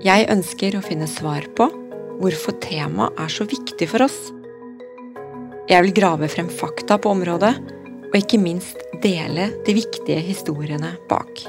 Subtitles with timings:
[0.00, 1.66] Jeg ønsker å finne svar på
[2.22, 4.16] hvorfor temaet er så viktig for oss.
[5.68, 7.50] Jeg vil grave frem fakta på området,
[8.08, 11.42] og ikke minst dele de viktige historiene bak.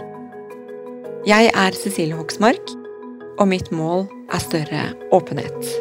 [1.24, 2.74] Jeg er Cecilie Hoksmark,
[3.40, 4.84] og mitt mål er større
[5.16, 5.72] åpenhet.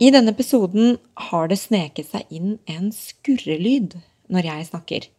[0.00, 0.96] I denne episoden
[1.28, 3.98] har det sneket seg inn en skurrelyd
[4.32, 5.10] når jeg snakker.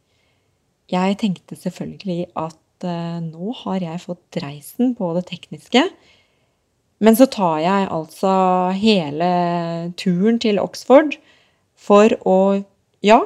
[0.89, 5.85] Jeg tenkte selvfølgelig at uh, nå har jeg fått dreisen på det tekniske.
[7.01, 8.31] Men så tar jeg altså
[8.77, 9.31] hele
[9.97, 11.15] turen til Oxford
[11.81, 12.61] for å,
[13.01, 13.23] ja,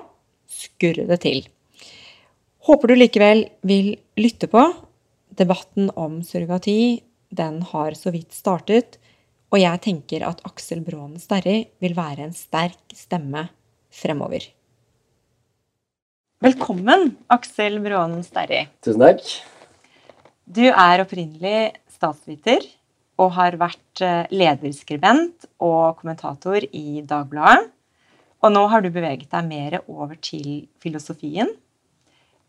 [0.48, 1.44] skurre det til.
[2.66, 4.64] Håper du likevel vil lytte på.
[5.36, 7.04] Debatten om surrogati,
[7.36, 8.98] den har så vidt startet.
[9.52, 13.50] Og jeg tenker at Aksel Braanen Sterri vil være en sterk stemme
[13.94, 14.48] fremover.
[16.46, 18.68] Velkommen, Aksel Brånen Sterri.
[18.86, 19.22] Tusen takk.
[20.46, 22.68] Du er opprinnelig statsviter
[23.18, 27.72] og har vært eh, lederskribent og kommentator i Dagbladet.
[28.46, 31.50] Og nå har du beveget deg mer over til filosofien.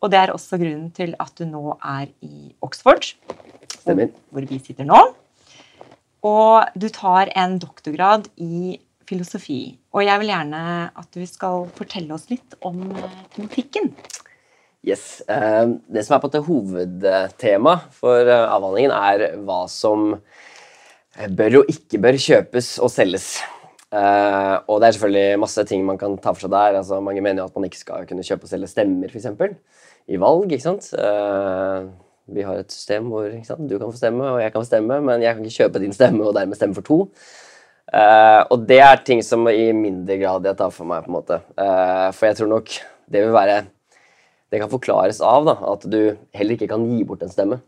[0.05, 3.15] Og det er også grunnen til at du nå er i Oxford,
[3.79, 4.13] Stemmer.
[4.29, 5.01] hvor vi sitter nå.
[6.21, 8.77] Og du tar en doktorgrad i
[9.09, 9.61] filosofi.
[9.95, 13.91] Og jeg vil gjerne at du skal fortelle oss litt om eh, tematikken.
[14.87, 15.23] Yes.
[15.31, 20.15] Eh, det som er på en måte hovedtema for eh, avhandlingen, er hva som
[21.33, 23.37] bør og ikke bør kjøpes og selges.
[23.97, 26.77] Og det er selvfølgelig masse ting man kan ta for seg der.
[26.83, 29.55] Altså, mange mener jo at man ikke skal kunne kjøpe og selge stemmer, f.eks.
[30.13, 30.53] I valg.
[30.53, 30.91] ikke sant?
[32.37, 35.25] Vi har et system hvor du kan få stemme, og jeg kan få stemme, men
[35.25, 36.99] jeg kan ikke kjøpe din stemme og dermed stemme for to.
[37.87, 41.05] Uh, og det er ting som i mindre grad jeg tar for meg.
[41.05, 41.41] på en måte.
[41.55, 42.77] Uh, for jeg tror nok
[43.07, 43.65] det vil være
[44.51, 47.59] Det kan forklares av da, at du heller ikke kan gi bort en stemme.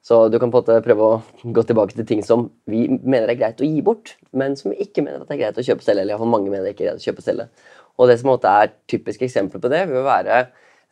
[0.00, 3.28] Så du kan på en måte prøve å gå tilbake til ting som vi mener
[3.28, 5.64] er greit å gi bort, men som vi ikke mener at det er greit å
[5.66, 6.00] kjøpe selv.
[6.00, 7.68] Eller i fall mange mener ikke er greit å kjøpe selv.
[8.00, 10.40] Og det som på en måte er typiske eksempler på det, vil være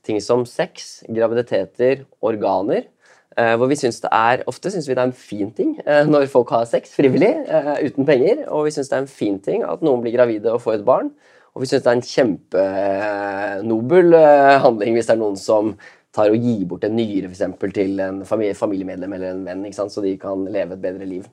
[0.04, 2.84] ting som sex, graviditeter, organer
[3.34, 6.28] hvor vi synes det er, Ofte syns vi det er en fin ting uh, når
[6.30, 8.44] folk har sex frivillig uh, uten penger.
[8.48, 10.86] Og vi syns det er en fin ting at noen blir gravide og får et
[10.86, 11.10] barn.
[11.54, 14.16] Og vi syns det er en kjempenobel
[14.64, 15.74] handling hvis det er noen som
[16.14, 20.14] tar og gir bort en nyre for til en familiemedlem eller en venn, så de
[20.18, 21.26] kan leve et bedre liv.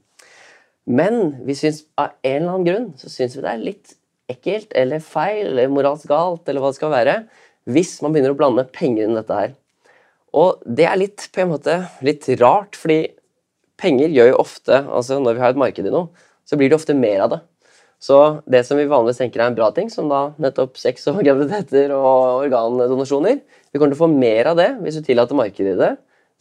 [0.86, 3.96] Men vi synes, av en eller annen grunn så syns vi det er litt
[4.32, 7.18] ekkelt eller feil eller moralsk galt eller hva det skal være,
[7.70, 9.54] hvis man begynner å blande penger inn i dette her.
[10.38, 13.04] Og det er litt, på en måte, litt rart, fordi
[13.82, 16.12] penger gjør jo ofte altså Når vi har et marked i noe,
[16.48, 17.42] så blir det ofte mer av det.
[18.02, 18.18] Så
[18.50, 21.94] det som vi vanligvis tenker er en bra ting, som da nettopp sex og graviditeter
[21.94, 25.80] og organdonasjoner Vi kommer til å få mer av det hvis vi tillater markedet i
[25.80, 25.92] det,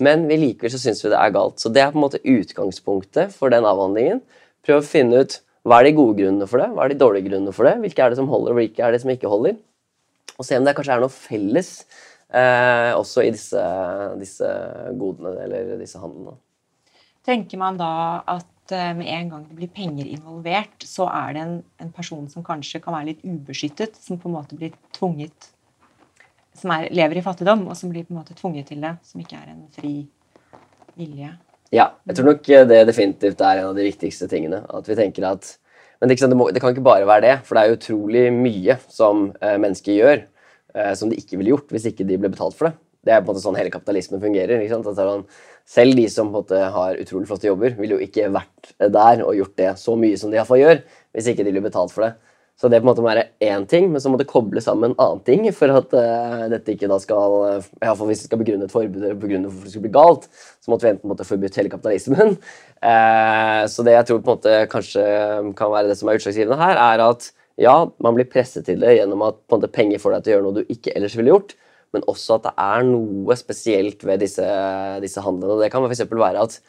[0.01, 1.61] men vi likevel så syns vi det er galt.
[1.61, 4.23] Så det er på en måte utgangspunktet for den avhandlingen.
[4.65, 7.29] Prøv å finne ut hva er de gode grunnene for det, hva er de dårlige
[7.29, 9.59] grunnene for det, hvilke er det som holder, og hvilke er det som ikke holder.
[10.41, 11.71] Og se om det kanskje er noe felles
[12.31, 13.61] Eh, også i disse,
[14.21, 14.49] disse,
[14.99, 16.37] godene, eller disse handlene.
[17.27, 17.93] Tenker man da
[18.31, 22.29] at eh, med en gang det blir penger involvert, så er det en, en, person
[22.31, 25.51] som kanskje kan være litt ubeskyttet, som på en måte blir tvunget
[26.61, 29.21] Som er, lever i fattigdom, og som blir på en måte tvunget til det, som
[29.23, 29.95] ikke er en fri
[30.99, 31.35] vilje?
[31.75, 34.65] Ja, jeg tror nok det definitivt er en av de viktigste tingene.
[34.71, 35.57] At vi tenker at
[36.01, 38.79] Men det, det, må, det kan ikke bare være det, for det er utrolig mye
[38.89, 40.30] som eh, mennesker gjør eh,
[40.97, 42.75] som de ikke ville gjort hvis ikke de ble betalt for det.
[43.01, 44.61] Det er på en måte sånn hele kapitalismen fungerer.
[44.77, 45.15] Altså,
[45.69, 49.71] selv de som har utrolig flotte jobber, ville jo ikke vært der og gjort det
[49.81, 50.83] så mye som de iallfall gjør,
[51.17, 52.13] hvis ikke de blir betalt for det.
[52.61, 54.91] Så det på en måte må være én ting, men så må det koble sammen
[54.91, 58.41] en annen ting for at uh, dette ikke da skal ja, for Hvis det skal
[58.43, 60.27] begrunne et forbud eller begrunne hvorfor det skulle bli galt,
[60.61, 62.37] så måtte vi enten måtte forbudt hele kapitalismen.
[62.85, 65.07] Uh, så det jeg tror på en måte kanskje
[65.57, 68.99] kan være det som er utslagsgivende her, er at ja, man blir presset til det
[68.99, 71.57] gjennom at måte, penger får deg til å gjøre noe du ikke ellers ville gjort,
[71.95, 74.47] men også at det er noe spesielt ved disse,
[75.03, 75.59] disse handlene.
[75.61, 76.05] Det kan f.eks.
[76.07, 76.61] være at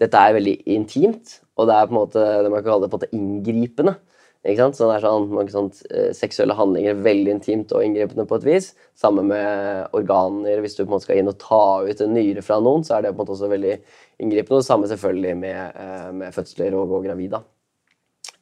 [0.00, 2.92] dette er veldig intimt, og det er på en måte det man kan kalle det
[2.92, 3.98] på en måte inngripende.
[4.40, 4.78] Ikke sant?
[4.78, 8.70] Så det er sånn, sånt, eh, Seksuelle handlinger veldig intimt og inngripende på et vis.
[8.96, 10.62] Sammen med organer.
[10.64, 12.96] Hvis du på en måte skal inn og ta ut en nyre fra noen, så
[12.96, 13.74] er det på en måte også veldig
[14.24, 14.56] inngripende.
[14.56, 17.36] Og det samme selvfølgelig med, eh, med fødsler og, og gravid.
[17.36, 17.44] Eh,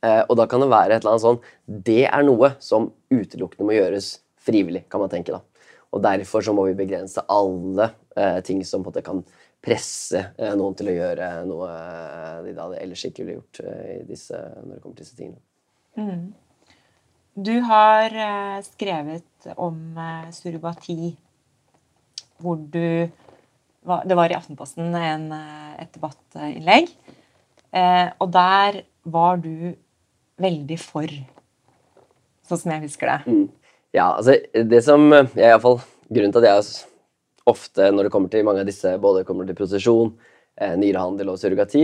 [0.01, 3.75] og da kan det være et eller annet sånn Det er noe som utelukkende må
[3.75, 4.13] gjøres
[4.49, 5.35] frivillig, kan man tenke.
[5.35, 5.43] da.
[5.93, 9.23] Og derfor så må vi begrense alle eh, ting som på en måte kan
[9.65, 14.03] presse eh, noen til å gjøre noe eh, de da ellers ikke ville gjort eh,
[14.09, 15.41] disse, når det kommer til disse tingene.
[15.99, 16.29] Mm.
[17.39, 21.15] Du har eh, skrevet om eh, surrogati
[22.39, 23.09] hvor du
[23.89, 26.91] Det var i Aftenposten en, eh, et debattinnlegg.
[28.19, 29.75] og der var du
[30.43, 31.13] veldig for,
[32.49, 33.21] sånn som jeg husker det.
[33.29, 33.47] Mm.
[33.97, 34.37] Ja, altså
[34.73, 38.45] det som jeg, i hvert fall, Grunnen til at jeg ofte, når det kommer til
[38.47, 40.15] mange av disse, både kommer til prosesjon,
[40.57, 41.83] eh, nyrehandel og surrogati,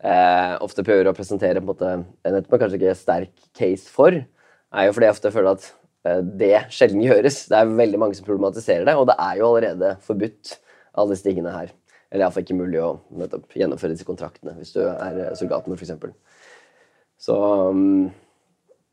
[0.00, 1.90] eh, ofte prøver å presentere på en måte,
[2.24, 5.68] en med kanskje ikke sterk case for, er jo fordi jeg ofte føler at
[6.04, 7.48] eh, det sjelden gjøres.
[7.48, 10.58] Det er veldig mange som problematiserer det, og det er jo allerede forbudt,
[10.96, 11.74] alle disse tingene her.
[12.08, 15.92] Eller iallfall ikke mulig å nettopp, gjennomføre disse kontraktene hvis du er eh, surrogatmor, f.eks.
[17.18, 17.36] Så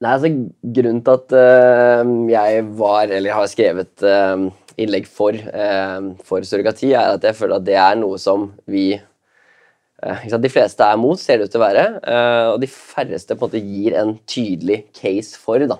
[0.03, 0.29] Nei, altså
[0.75, 6.91] Grunnen til at uh, jeg var, eller har skrevet uh, innlegg for, uh, for surrogati,
[6.91, 8.93] er at jeg føler at det er noe som vi
[10.05, 11.83] de fleste er mot, ser det ut til å være.
[12.51, 15.63] og de færreste på en måte gir en tydelig case for.
[15.65, 15.79] da.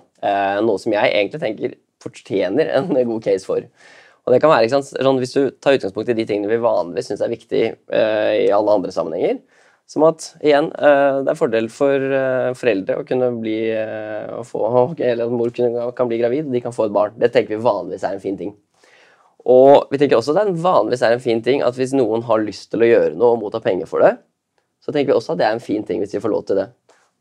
[0.65, 3.67] noe som jeg egentlig tenker fortjener en god case for.
[4.25, 7.11] Og det kan være, sant, sånn, Hvis du tar utgangspunkt i de tingene vi vanligvis
[7.11, 9.43] syns er viktig i alle andre sammenhenger,
[9.85, 14.41] som at igjen, eh, det er fordel for eh, foreldre å kunne bli eh, å
[14.45, 14.61] få,
[14.97, 15.51] Eller at mor
[15.95, 17.17] kan bli gravid, de kan få et barn.
[17.21, 18.55] Det tenker vi vanligvis er en fin ting.
[19.45, 22.41] Og vi tenker også at det vanligvis er en fin ting at hvis noen har
[22.41, 24.15] lyst til å gjøre noe og motta penger for det,
[24.81, 26.57] så tenker vi også at det er en fin ting hvis de får lov til
[26.63, 26.65] det.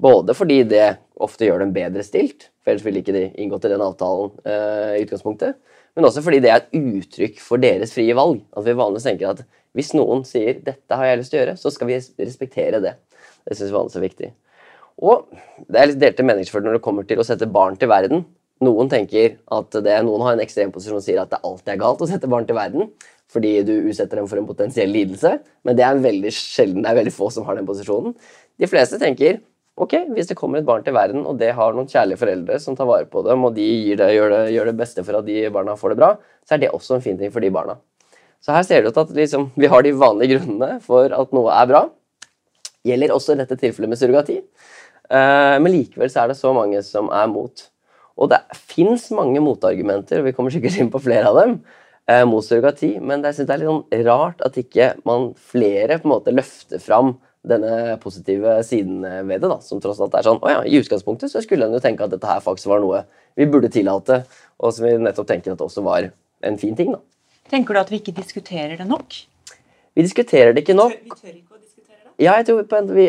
[0.00, 0.86] Både fordi det
[1.22, 5.04] ofte gjør dem bedre stilt, for ellers ville ikke de inngått i den avtalen i
[5.04, 5.60] utgangspunktet,
[5.94, 8.40] men også fordi det er et uttrykk for deres frie valg.
[8.56, 9.44] At vi vanligvis tenker at
[9.74, 12.94] hvis noen sier 'dette har jeg lyst til å gjøre', så skal vi respektere det.
[13.46, 14.30] Det syns vi vanligvis er viktig.
[15.02, 15.26] Og
[15.68, 18.24] det er litt delte meninger når det kommer til å sette barn til verden.
[18.62, 21.82] Noen tenker at det, noen har en ekstrem posisjon og sier at det alltid er
[21.82, 22.92] galt å sette barn til verden
[23.34, 26.98] fordi du utsetter dem for en potensiell lidelse, men det er veldig sjelden, det er
[27.00, 28.12] veldig få som har den posisjonen.
[28.60, 29.40] De fleste tenker
[29.74, 32.76] ok, hvis det kommer et barn til verden, og det har noen kjærlige foreldre som
[32.78, 33.66] tar vare på dem, og de
[33.98, 36.12] det, gjør, det, gjør, det, beste for at de barna får det bra,
[36.46, 37.76] så er det også en fin ting for de barna.
[38.44, 41.68] Så her ser du at liksom, vi har de vanlige grunnene for at noe er
[41.70, 41.84] bra.
[42.84, 44.42] Gjelder også dette tilfellet med surrogati.
[45.08, 47.64] Uh, men likevel så er det så mange som er mot.
[48.20, 51.56] Og det fins mange motargumenter, og vi kommer sikkert inn på flere av dem,
[52.12, 55.98] uh, mot surrogati, men jeg synes det er litt sånn rart at ikke man flere
[55.98, 60.24] på en måte løfter fram denne positive siden ved det, da, som tross alt er
[60.24, 62.80] sånn Å ja, i utgangspunktet så skulle en jo tenke at dette her faktisk var
[62.80, 63.02] noe
[63.36, 64.22] vi burde tillate,
[64.62, 66.08] og som vi nettopp tenker at det også var
[66.44, 66.92] en fin ting.
[66.94, 67.00] da.
[67.50, 69.16] Tenker du at vi ikke diskuterer det nok?
[69.94, 70.94] Vi diskuterer det ikke nok.
[71.02, 72.12] Vi tør ikke å diskutere det?
[72.22, 73.06] Ja, jeg tror en, vi,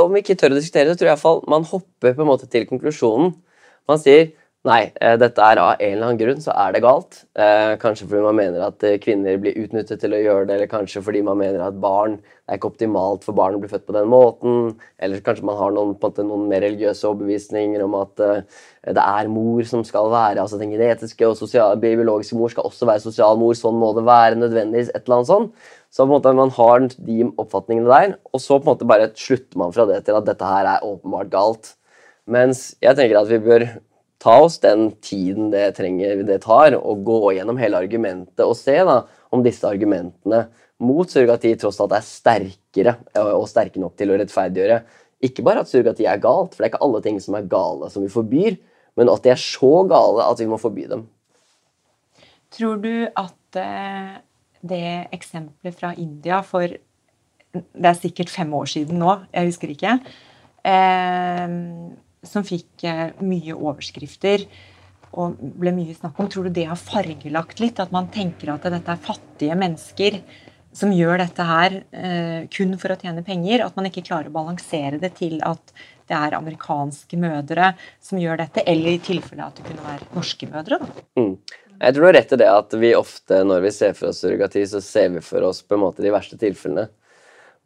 [0.00, 2.48] Om vi ikke tør å diskutere det, tror jeg iallfall man hopper på en måte
[2.50, 3.34] til konklusjonen.
[3.88, 4.32] Man sier
[4.66, 7.20] Nei, eh, dette er av en eller annen grunn så er det galt.
[7.38, 10.70] Eh, kanskje fordi man mener at eh, kvinner blir utnyttet til å gjøre det, eller
[10.72, 13.86] kanskje fordi man mener at barn det er ikke optimalt for barn å bli født
[13.86, 14.74] på den måten.
[14.98, 19.66] Eller kanskje man har noen, måte, noen mer religiøse overbevisninger om at det er mor
[19.68, 23.52] som skal være altså Den genetiske og sosial, biologiske mor skal også være sosial mor.
[23.54, 24.90] Sånn må det være nødvendigvis.
[24.94, 25.66] et eller annet sånt.
[25.92, 29.12] Så på en måte man har de oppfatningene der, og så på en måte bare
[29.14, 31.74] slutter man fra det til at dette her er åpenbart galt.
[32.28, 33.68] Mens jeg tenker at vi bør
[34.22, 38.76] ta oss den tiden det, trenger, det tar, og gå gjennom hele argumentet og se
[38.86, 39.02] da,
[39.34, 40.46] om disse argumentene
[40.82, 44.82] mot surrogati tross alt er sterkere og sterke nok til å rettferdiggjøre
[45.24, 47.90] ikke bare at surrogati er galt, for det er ikke alle ting som er gale
[47.90, 48.58] som vi forbyr,
[48.98, 51.06] men at de er så gale at vi må forby dem.
[52.54, 54.18] Tror du at eh,
[54.62, 56.78] det eksempelet fra India for
[57.48, 59.94] Det er sikkert fem år siden nå, jeg husker ikke.
[60.68, 61.54] Eh,
[62.26, 64.46] som fikk eh, mye overskrifter
[65.18, 66.28] og ble mye snakk om.
[66.30, 67.80] Tror du det har fargelagt litt?
[67.80, 70.20] At man tenker at dette er fattige mennesker
[70.78, 73.64] som gjør dette her eh, kun for å tjene penger?
[73.64, 75.72] At man ikke klarer å balansere det til at
[76.08, 80.48] det er amerikanske mødre som gjør dette, eller i tilfelle at det kunne være norske
[80.48, 80.78] mødre.
[81.20, 81.34] Mm.
[81.78, 84.22] Jeg tror du har rett i det at vi ofte, når vi ser for oss
[84.24, 86.88] surrogati, så ser vi for oss på en måte de verste tilfellene.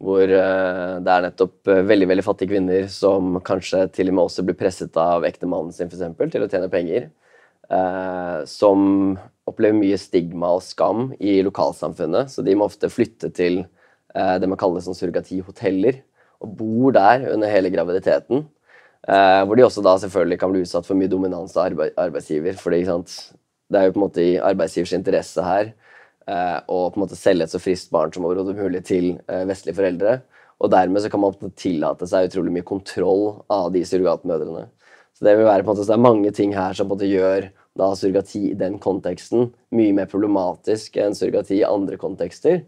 [0.01, 4.25] Hvor uh, det er nettopp uh, veldig veldig fattige kvinner som kanskje til og med
[4.25, 7.11] også blir presset av ektemannen sin for eksempel, til å tjene penger.
[7.71, 9.15] Uh, som
[9.49, 12.31] opplever mye stigma og skam i lokalsamfunnet.
[12.31, 13.63] Så de må ofte flytte til
[14.13, 15.95] det man kaller sånn surrogatihoteller,
[16.45, 18.43] og bor der under hele graviditeten.
[19.03, 22.53] hvor de også da selvfølgelig kan bli utsatt for mye dominans av arbeidsgiver.
[22.53, 25.73] fordi det er jo på en måte i arbeidsgivers interesse her
[26.27, 29.43] eh, å på en måte selge et så friskt barn som overhodet mulig til eh,
[29.49, 30.19] vestlige foreldre.
[30.63, 34.67] Og dermed så kan man tillate seg utrolig mye kontroll av de surrogatmødrene.
[35.13, 36.97] Så det vil være på en måte, det er mange ting her som på en
[36.97, 37.49] måte gjør
[37.79, 42.61] da surrogati i den konteksten mye mer problematisk enn surrogati i andre kontekster.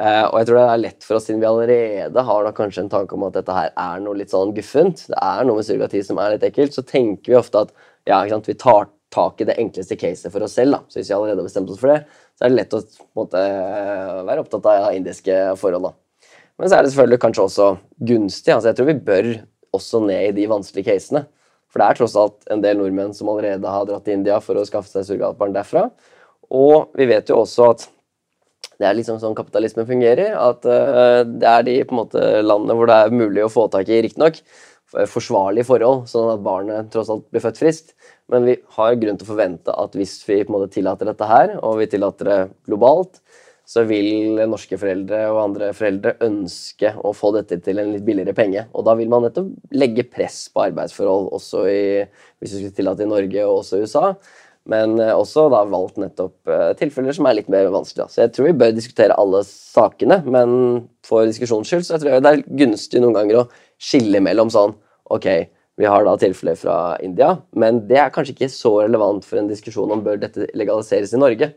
[0.00, 2.86] Uh, og jeg tror det er lett for oss, siden vi allerede har da kanskje
[2.86, 5.68] en tanke om at dette her er noe litt sånn guffent, det er noe med
[5.68, 7.74] surrogati som er litt ekkelt, så tenker vi ofte at
[8.08, 10.76] ja, vi tar tak i det enkleste caset for oss selv.
[10.76, 10.80] Da.
[10.88, 12.00] Så hvis vi allerede har bestemt oss for det,
[12.38, 12.82] så er det lett å
[13.18, 13.42] måte,
[14.28, 15.90] være opptatt av indiske forhold.
[15.90, 15.94] Da.
[16.60, 17.68] Men så er det selvfølgelig kanskje også
[18.12, 18.54] gunstig.
[18.54, 19.30] Altså, jeg tror vi bør
[19.76, 21.24] også ned i de vanskelige casene.
[21.72, 24.60] For det er tross alt en del nordmenn som allerede har dratt til India for
[24.60, 25.86] å skaffe seg surrogatbarn derfra.
[26.52, 27.86] Og vi vet jo også at
[28.80, 30.34] det er liksom sånn kapitalismen fungerer.
[30.36, 33.68] At uh, det er de på en måte landene hvor det er mulig å få
[33.72, 34.42] tak i, riktignok,
[35.08, 37.94] forsvarlige forhold, sånn at barnet tross alt blir født friskt.
[38.30, 41.28] Men vi har grunn til å forvente at hvis vi på en måte tillater dette
[41.28, 42.38] her, og vi tillater det
[42.68, 43.18] globalt,
[43.72, 48.34] så vil norske foreldre og andre foreldre ønske å få dette til en litt billigere
[48.36, 48.66] penge.
[48.76, 51.82] Og da vil man nettopp legge press på arbeidsforhold, også i,
[52.42, 54.10] hvis vi skulle tillate i Norge og også i USA.
[54.70, 58.12] Men eh, også da valgt nettopp uh, tilfeller som er litt mer vanskelige.
[58.12, 60.52] Så jeg tror vi bør diskutere alle sakene, men
[61.06, 63.48] for diskusjonens skyld så jeg tror jeg det er gunstig noen ganger å
[63.82, 64.76] skille mellom sånn
[65.12, 65.26] Ok,
[65.80, 69.48] vi har da tilfeller fra India, men det er kanskje ikke så relevant for en
[69.48, 71.52] diskusjon om bør dette legaliseres i Norge.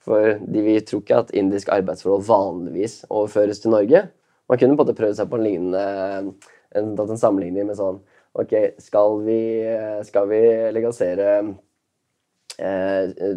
[0.00, 4.06] For vi tror ikke at indisk arbeidsforhold vanligvis overføres til Norge.
[4.48, 5.82] Man kunne på en måte prøvd seg på en lignende
[6.78, 8.00] en, en sammenligning med sånn
[8.38, 9.40] Ok, skal vi,
[10.06, 10.38] skal vi
[10.70, 11.32] legalisere
[12.62, 13.32] eh,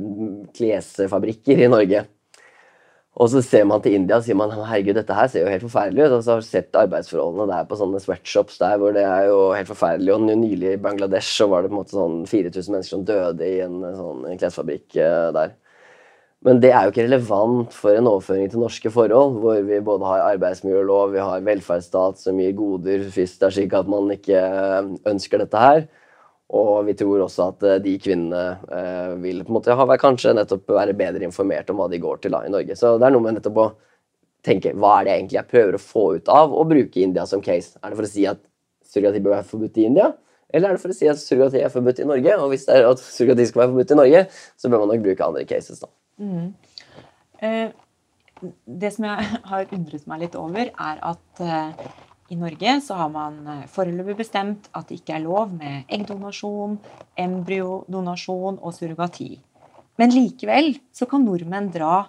[0.54, 2.04] klesfabrikker i Norge?
[3.14, 5.66] Og så ser man til India og sier man, herregud, dette her ser jo helt
[5.68, 6.16] forferdelig ut.
[6.16, 9.42] Og så har du sett arbeidsforholdene der på sånne sweatshops der hvor det er jo
[9.54, 10.16] helt forferdelig.
[10.16, 13.46] Og nylig i Bangladesh så var det på en måte sånn 4000 mennesker som døde
[13.46, 15.54] i en sånn en klesfabrikk uh, der.
[16.44, 20.10] Men det er jo ikke relevant for en overføring til norske forhold, hvor vi både
[20.10, 24.42] har arbeidsmiljølov, vi har velferdsstat som gir goder hvis det er slik at man ikke
[25.08, 25.86] ønsker dette her.
[26.54, 30.36] Og vi tror også at eh, de kvinnene eh, vil på en måte ha, kanskje
[30.38, 32.76] nettopp være bedre informert om hva de går til da i Norge.
[32.78, 33.70] Så det er noe med nettopp å
[34.44, 37.42] tenke hva er det egentlig jeg prøver å få ut av å bruke India som
[37.42, 37.78] case.
[37.80, 38.44] Er det for å si at
[38.94, 40.12] surrogati bør være forbudt i India?
[40.54, 42.36] Eller er det for å si at surrogati er forbudt i Norge?
[42.44, 44.26] Og hvis det er at surrogati skal være forbudt i Norge,
[44.60, 45.90] så bør man nok bruke andre cases, da.
[46.22, 46.52] Mm.
[47.42, 47.72] Eh,
[48.84, 51.88] det som jeg har undret meg litt over, er at eh,
[52.34, 56.80] i Norge så har man eh, foreløpig bestemt at det ikke er lov med eggdonasjon,
[57.20, 59.36] embryodonasjon og surrogati.
[60.02, 62.08] Men likevel så kan nordmenn dra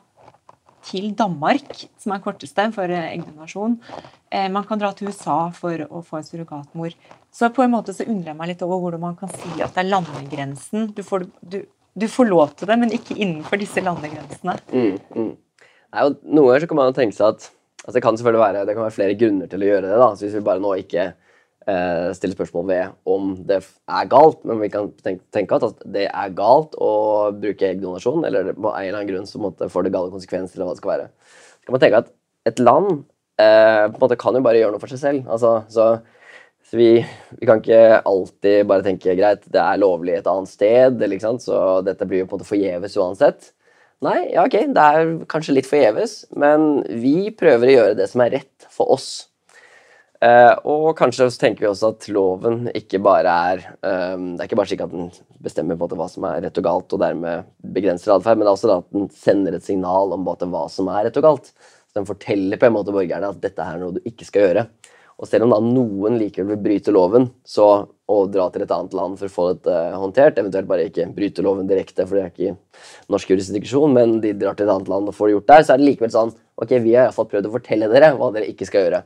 [0.85, 3.77] til Danmark, som er korteste for eh, eggdonasjon.
[4.31, 6.97] Eh, man kan dra til USA for å få en surrogatmor.
[7.35, 9.75] Så på en måte så undrer jeg meg litt over hvordan man kan si at
[9.77, 10.93] det er landegrensen.
[10.97, 11.63] Du får, du,
[11.95, 14.57] du får lov til det, men ikke innenfor disse landegrensene.
[14.73, 15.33] Mm, mm.
[15.95, 17.51] Nei, noen ganger så kan man tenke seg at
[17.85, 20.01] Altså, det kan selvfølgelig være, det kan være flere grunner til å gjøre det.
[20.01, 21.05] da, så Hvis vi bare nå ikke
[21.69, 26.07] eh, stiller spørsmål ved om det er galt, men vi kan tenke, tenke at det
[26.09, 26.93] er galt å
[27.37, 30.71] bruke eggdonasjon, eller på en eller annen grunn så måtte, får det gale konsekvenser, eller
[30.71, 31.09] hva det skal være.
[31.61, 32.13] Så kan man tenke at
[32.49, 32.91] et land
[33.41, 35.29] eh, på en måte kan jo bare gjøre noe for seg selv.
[35.29, 35.91] altså, så,
[36.65, 36.89] så vi,
[37.37, 41.61] vi, kan ikke alltid bare tenke greit, det er lovlig et annet sted, eller, så
[41.85, 43.53] dette blir jo på en måte forgjeves uansett.
[44.05, 48.25] Nei, ja, ok, det er kanskje litt forgjeves, men vi prøver å gjøre det som
[48.25, 49.09] er rett for oss.
[50.25, 54.47] Uh, og kanskje så tenker vi også at loven ikke bare er um, Det er
[54.47, 55.11] ikke bare slik at den
[55.43, 58.57] bestemmer på hva som er rett og galt, og dermed begrenser atferd, men det er
[58.57, 61.53] også at den sender et signal om hva som er rett og galt.
[61.53, 64.67] Så den forteller på en måte borgerne at dette er noe du ikke skal gjøre.
[65.21, 67.69] Og selv om da noen likevel vil bryte loven, så
[68.11, 71.07] å dra til et annet land for å få dette uh, håndtert, eventuelt bare ikke
[71.15, 74.91] bryte loven direkte, for det er ikke norsk jurisdiksjon, men de drar til et annet
[74.93, 77.27] land og får det gjort der, så er det likevel sånn Ok, vi har iallfall
[77.27, 79.01] prøvd å fortelle dere hva dere ikke skal gjøre.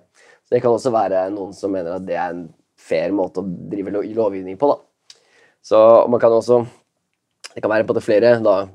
[0.45, 2.43] Så det kan også være noen som mener at det er en
[2.77, 5.17] fair måte å drive lovgivning på, da.
[5.65, 6.67] Så man kan også
[7.55, 8.69] Det kan være på det flere da,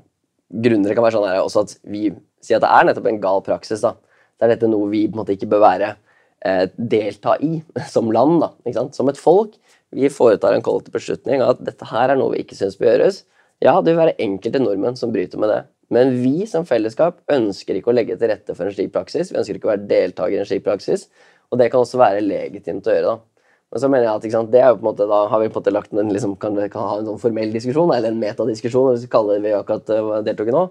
[0.50, 0.90] grunner.
[0.90, 2.08] Det kan være sånn her, også at vi
[2.42, 3.80] sier at det er nettopp en gal praksis.
[3.80, 3.94] da.
[4.34, 6.03] Så er dette noe vi på en måte ikke bør være eh,
[6.76, 7.58] delta i
[7.88, 8.98] som land, da, ikke sant?
[8.98, 9.54] som et folk.
[9.94, 12.90] Vi foretar en kollektiv beslutning av at dette her er noe vi ikke syns bør
[12.92, 13.22] gjøres.
[13.64, 15.60] Ja, det vil være enkelte nordmenn som bryter med det.
[15.94, 19.30] Men vi som fellesskap ønsker ikke å legge til rette for en slik praksis.
[19.30, 21.06] Vi ønsker ikke å være deltaker i en slik praksis.
[21.52, 23.14] Og det kan også være legitimt å gjøre.
[23.14, 23.34] da.
[23.74, 26.10] Men så mener jeg at sant, måte, da har vi på en måte lagt en,
[26.14, 29.48] liksom, kan, kan ha en sånn formell diskusjon, eller en metadiskusjon, hvis vi kaller det
[29.48, 30.62] vi akkurat uh, deltok i nå.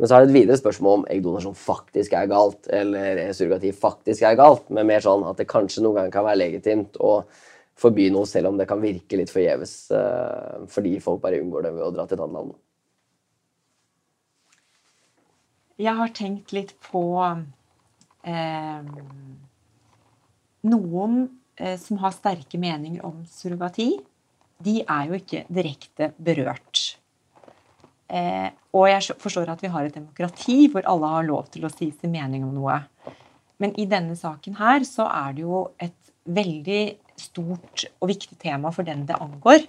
[0.00, 4.24] Men så er det et videre spørsmål om eggdonasjon faktisk er galt, eller surrogati faktisk
[4.24, 4.64] er galt.
[4.72, 7.18] Men mer sånn at det kanskje noen ganger kan være legitimt å
[7.80, 11.72] forby noe, selv om det kan virke litt forgjeves uh, fordi folk bare unngår det
[11.76, 12.56] ved å dra til et annet land.
[15.80, 18.88] Jeg har tenkt litt på eh,
[20.68, 21.14] Noen
[21.56, 23.94] eh, som har sterke meninger om surrogati,
[24.60, 26.99] de er jo ikke direkte berørt.
[28.10, 31.72] Eh, og jeg forstår at vi har et demokrati hvor alle har lov til å
[31.72, 32.80] si sin mening om noe.
[33.62, 36.82] Men i denne saken her så er det jo et veldig
[37.20, 39.66] stort og viktig tema for den det angår.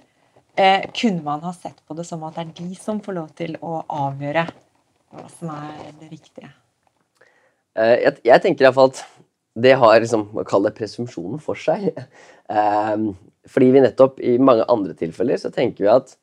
[0.56, 3.30] Eh, kunne man ha sett på det som at det er de som får lov
[3.38, 4.46] til å avgjøre
[5.12, 6.50] hva som er det riktige?
[7.76, 9.04] Eh, jeg, jeg tenker iallfall at
[9.62, 11.90] det har liksom, å kalle det presumpsjonen for seg.
[12.48, 13.12] Uh,
[13.52, 16.14] fordi vi nettopp i mange andre tilfeller så tenker vi at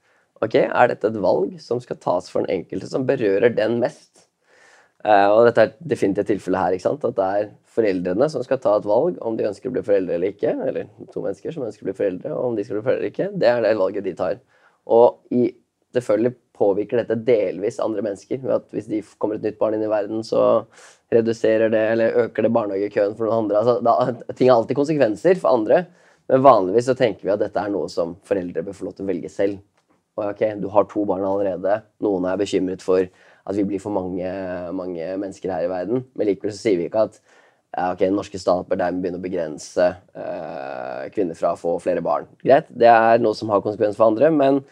[0.45, 4.25] ok, er dette et valg som skal tas for den enkelte, som berører den mest?
[4.99, 6.75] Uh, og dette er definitivt et tilfelle her.
[6.75, 7.05] ikke sant?
[7.07, 10.17] At det er foreldrene som skal ta et valg om de ønsker å bli foreldre
[10.17, 10.51] eller ikke.
[10.67, 13.13] Eller to mennesker som ønsker å bli foreldre, og om de skal bli foreldre eller
[13.13, 13.31] ikke.
[13.39, 14.41] Det er det valget de tar.
[14.91, 15.45] Og i,
[15.95, 18.41] selvfølgelig påvirker dette delvis andre mennesker.
[18.43, 20.65] ved at Hvis de kommer et nytt barn inn i verden, så
[21.13, 23.63] reduserer det eller øker det barnehagekøen for noen andre.
[23.63, 25.85] Altså, da, ting har alltid konsekvenser for andre,
[26.29, 29.07] men vanligvis så tenker vi at dette er noe som foreldre bør få lov til
[29.07, 29.63] å velge selv.
[30.27, 31.81] Ok, Du har to barn allerede.
[32.03, 33.03] Noen er bekymret for
[33.49, 34.29] at vi blir for mange,
[34.75, 36.05] mange mennesker her i verden.
[36.15, 37.19] Men likevel så sier vi ikke at
[37.77, 42.03] ok, den norske stat bør dermed begynne å begrense øh, kvinner fra å få flere
[42.05, 42.29] barn.
[42.43, 44.63] Greit, Det er noe som har konsekvenser for andre, men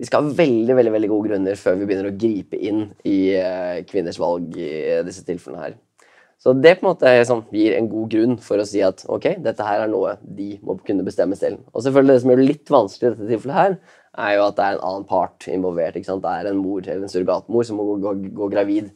[0.00, 3.36] vi skal ha veldig veldig, veldig gode grunner før vi begynner å gripe inn i
[3.38, 5.76] uh, kvinners valg i disse tilfellene her.
[6.42, 9.28] Så det på en måte sånn, gir en god grunn for å si at ok,
[9.44, 11.60] dette her er noe de må kunne bestemme selv.
[11.70, 13.76] Og selvfølgelig det som gjør det litt vanskelig i dette tilfellet her,
[14.18, 15.96] er jo at det er en annen part involvert.
[15.96, 18.90] Det er en mor eller en surrogatmor som må gå, gå, gå gravid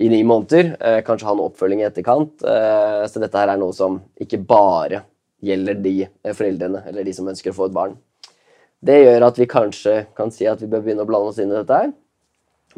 [0.00, 0.74] i ni måneder.
[0.80, 2.44] Eh, kanskje ha noe oppfølging i etterkant.
[2.44, 5.04] Eh, så dette her er noe som ikke bare
[5.44, 5.96] gjelder de
[6.36, 7.96] foreldrene eller de som ønsker å få et barn.
[8.80, 11.52] Det gjør at vi kanskje kan si at vi bør begynne å blande oss inn
[11.52, 11.90] i dette her.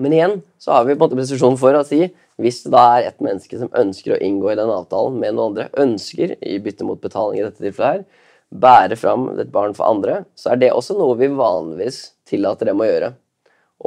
[0.01, 2.07] Men igjen så har vi på en måte presisjon for å si
[2.41, 5.53] hvis det da er et menneske som ønsker å inngå i den avtalen med noen
[5.53, 8.22] andre, ønsker i bytte mot betaling i dette tilfellet her,
[8.53, 12.83] bære fram et barn for andre, så er det også noe vi vanligvis tillater dem
[12.83, 13.13] å gjøre.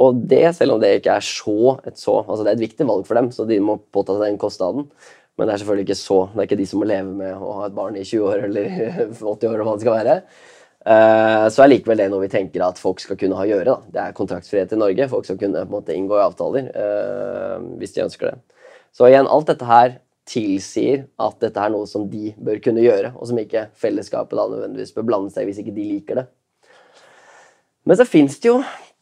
[0.02, 2.86] Og det, selv om det ikke er så et så Altså det er et viktig
[2.88, 4.90] valg for dem, så de må påta seg den kostnaden.
[5.36, 6.18] Men det er selvfølgelig ikke så.
[6.32, 8.44] Det er ikke de som må leve med å ha et barn i 20 år
[8.48, 8.68] eller
[9.06, 10.18] 80 år, eller hva det skal være.
[10.86, 13.72] Uh, så er likevel det noe vi tenker at folk skal kunne ha å gjøre.
[13.72, 13.94] Da.
[13.94, 15.08] Det er kontraktsfrihet i Norge.
[15.12, 18.36] Folk skal kunne på en måte inngå i avtaler uh, hvis de ønsker det.
[18.96, 23.12] Så igjen, alt dette her tilsier at dette er noe som de bør kunne gjøre,
[23.14, 26.26] og som ikke fellesskapet da nødvendigvis bør blande seg hvis ikke de liker det.
[27.86, 28.58] Men så fins det jo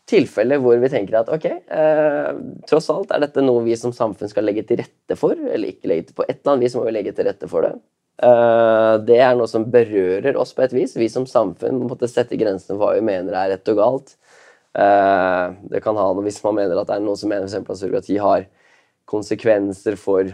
[0.09, 2.31] tilfeller hvor vi tenker at ok, eh,
[2.69, 5.89] tross alt er dette noe vi som samfunn skal legge til rette for, eller ikke
[5.89, 7.73] legge til på et eller annet vis må vi legge til rette for det.
[8.23, 10.93] Eh, det er noe som berører oss på et vis.
[11.01, 14.15] Vi som samfunn må sette grensene for hva vi mener er rett og galt.
[14.77, 17.73] Eh, det kan ha noe Hvis man mener at det er noen som mener for
[17.73, 18.47] at surrogati har
[19.09, 20.29] konsekvenser for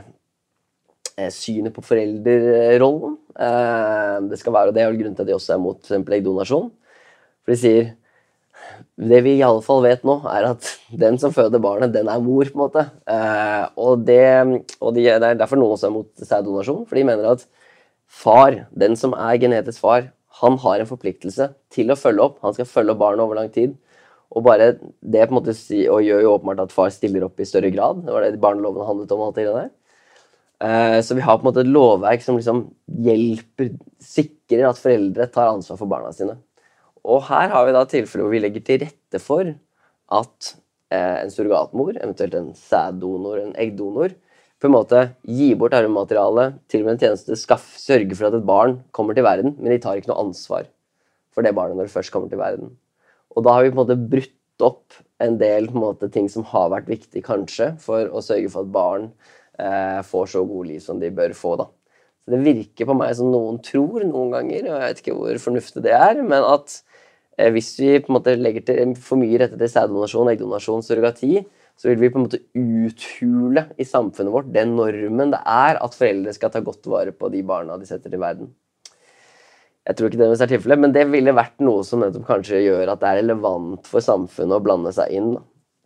[1.34, 3.16] synet på foreldrerollen.
[4.30, 6.70] det skal være, og det er grunnen til at de også er mot eggdonasjon.
[7.44, 7.90] For de sier
[9.00, 10.66] det vi i alle fall vet nå, er at
[11.00, 12.44] den som føder barnet, den er mor.
[12.44, 12.84] på en måte.
[13.76, 14.24] og, det,
[14.80, 16.86] og de, det er derfor noen også er mot sæddonasjon.
[16.88, 17.46] For de mener at
[18.06, 22.38] far, den som er genetisk far, han har en forpliktelse til å følge opp.
[22.44, 23.74] Han skal følge opp barnet over lang tid.
[24.30, 25.56] Og bare det på en måte
[25.90, 28.04] og gjør jo åpenbart at far stiller opp i større grad.
[28.04, 29.24] Det var det barneloven handlet om.
[29.26, 29.70] alt det der.
[30.60, 32.66] Uh, så vi har på en måte et lovverk som liksom
[33.00, 33.72] hjelper,
[34.04, 36.36] sikrer at foreldre tar ansvar for barna sine.
[37.00, 39.54] Og her har vi da tilfeller hvor vi legger til rette for
[40.20, 40.50] at
[40.92, 44.12] uh, en surrogatmor, eventuelt en sæddonor, en eggdonor,
[44.60, 48.36] på en måte gi bort arvematerialet til og med en tjeneste, skaff, sørge for at
[48.36, 50.68] et barn kommer til verden, men de tar ikke noe ansvar
[51.32, 52.74] for det barnet når det først kommer til verden.
[53.32, 56.44] Og da har vi på en måte brutt opp en del en måte, ting som
[56.52, 60.80] har vært viktig kanskje for å sørge for at barn eh, får så gode liv
[60.80, 61.56] som de bør få.
[61.60, 61.66] da.
[62.24, 65.40] Så Det virker på meg som noen tror noen ganger, og jeg vet ikke hvor
[65.46, 66.76] fornuftig det er, men at
[67.38, 71.40] eh, hvis vi på en måte legger til for mye rette til sæddonasjon, eggdonasjon, surrogati,
[71.80, 75.96] så vil vi på en måte uthule i samfunnet vårt den normen det er at
[75.96, 78.50] foreldre skal ta godt vare på de barna de setter til verden.
[79.88, 83.00] Jeg tror ikke det er tilfellet, men det ville vært noe som kanskje gjør at
[83.00, 85.32] det er relevant for samfunnet å blande seg inn.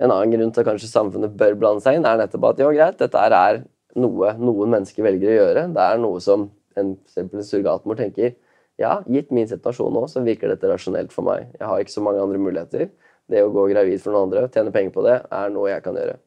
[0.05, 2.73] En annen grunn til at kanskje samfunnet bør blande seg inn, er nettopp at jo,
[2.77, 3.63] greit, dette er
[3.97, 5.67] noe noen mennesker velger å gjøre.
[5.73, 8.35] Det er noe som en, en surrogatmor tenker
[8.81, 11.53] ja, gitt min situasjon nå, så virker dette rasjonelt for meg.
[11.61, 12.89] Jeg har ikke så mange andre muligheter.
[13.31, 15.99] Det å gå gravid for noen andre, tjene penger på det, er noe jeg kan
[15.99, 16.19] gjøre.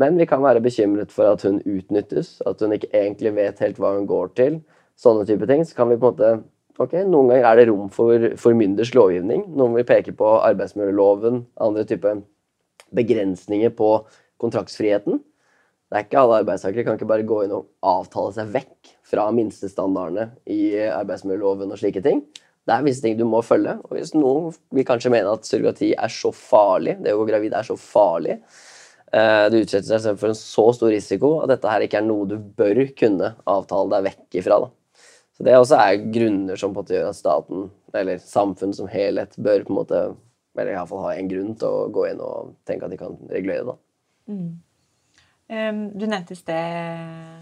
[0.00, 3.80] Men vi kan være bekymret for at hun utnyttes, at hun ikke egentlig vet helt
[3.80, 4.60] hva hun går til.
[5.00, 5.64] Sånne type ting.
[5.66, 6.32] Så kan vi på en måte
[6.80, 9.42] Ok, noen ganger er det rom for formynders lovgivning.
[9.52, 12.14] Noen vil peke på arbeidsmiljøloven, andre type
[12.96, 13.90] begrensninger på
[14.40, 15.20] kontraktsfriheten.
[15.90, 19.26] Det er ikke alle arbeidstakere kan ikke bare gå inn og avtale seg vekk fra
[19.34, 22.22] minstestandardene i arbeidsmiljøloven og slike ting.
[22.62, 23.74] Det er visse ting du må følge.
[23.88, 27.56] Og hvis noen vil kanskje mene at surrogati er så farlig, det å gå gravid
[27.58, 28.36] er så farlig,
[29.10, 32.28] eh, du utsetter deg for en så stor risiko at dette her ikke er noe
[32.30, 34.60] du bør kunne avtale deg vekk ifra.
[34.62, 34.70] Da.
[35.36, 38.90] Så Det også er grunner som på en måte gjør at staten, eller samfunnet som
[38.92, 40.00] helhet, bør på en måte,
[40.58, 43.70] eller iallfall ha en grunn til å gå inn og tenke at de kan regulere
[43.70, 43.78] det.
[44.30, 44.50] Mm.
[45.98, 47.40] Du nevnte i sted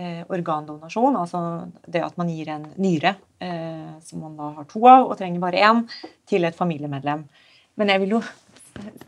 [0.00, 1.42] eh, organdonasjon, altså
[1.86, 5.42] det at man gir en nyre, eh, som man da har to av og trenger
[5.42, 5.84] bare én,
[6.30, 7.26] til et familiemedlem.
[7.78, 8.22] Men jeg vil jo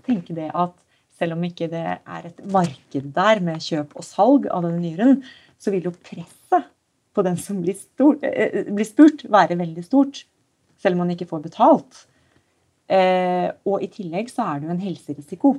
[0.06, 0.76] tenke det at
[1.18, 5.20] selv om ikke det er et marked der med kjøp og salg av denne nyren,
[5.58, 6.70] så vil jo presset
[7.12, 10.24] på den som blir, stort, eh, blir spurt, være veldig stort.
[10.82, 12.06] Selv om man ikke får betalt.
[12.92, 15.54] Eh, og i tillegg så er det jo en helserisiko.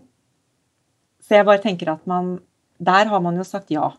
[1.23, 2.35] Så jeg bare tenker at man
[2.83, 3.93] Der har man jo sagt ja.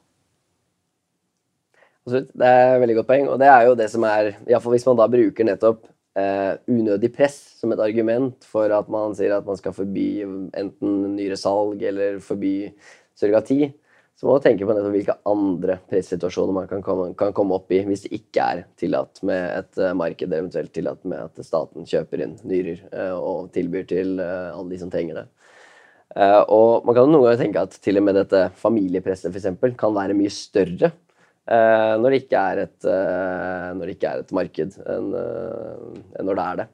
[2.05, 2.29] Absolutt.
[2.37, 3.29] Det er et veldig godt poeng.
[3.33, 5.87] Og det er jo det som er Iallfall hvis man da bruker nettopp
[6.19, 10.09] eh, unødig press som et argument for at man sier at man skal forby
[10.53, 12.75] enten nyresalg eller forby
[13.17, 13.71] surrogati,
[14.15, 17.81] så må man tenke på hvilke andre pressituasjoner man kan komme, kan komme, opp i
[17.87, 22.23] hvis det ikke er tillatt med et uh, marked, eventuelt tillatt med at staten kjøper
[22.23, 25.27] inn nyrer uh, og tilbyr til uh, alle de som trenger det.
[26.55, 30.15] og Man kan noen ganger tenke at til og med dette familiepresset eksempel, kan være
[30.15, 30.93] mye større
[31.45, 36.45] Eh, når det ikke er et, eh, ikke er et marked enn eh, når det
[36.45, 36.67] er det.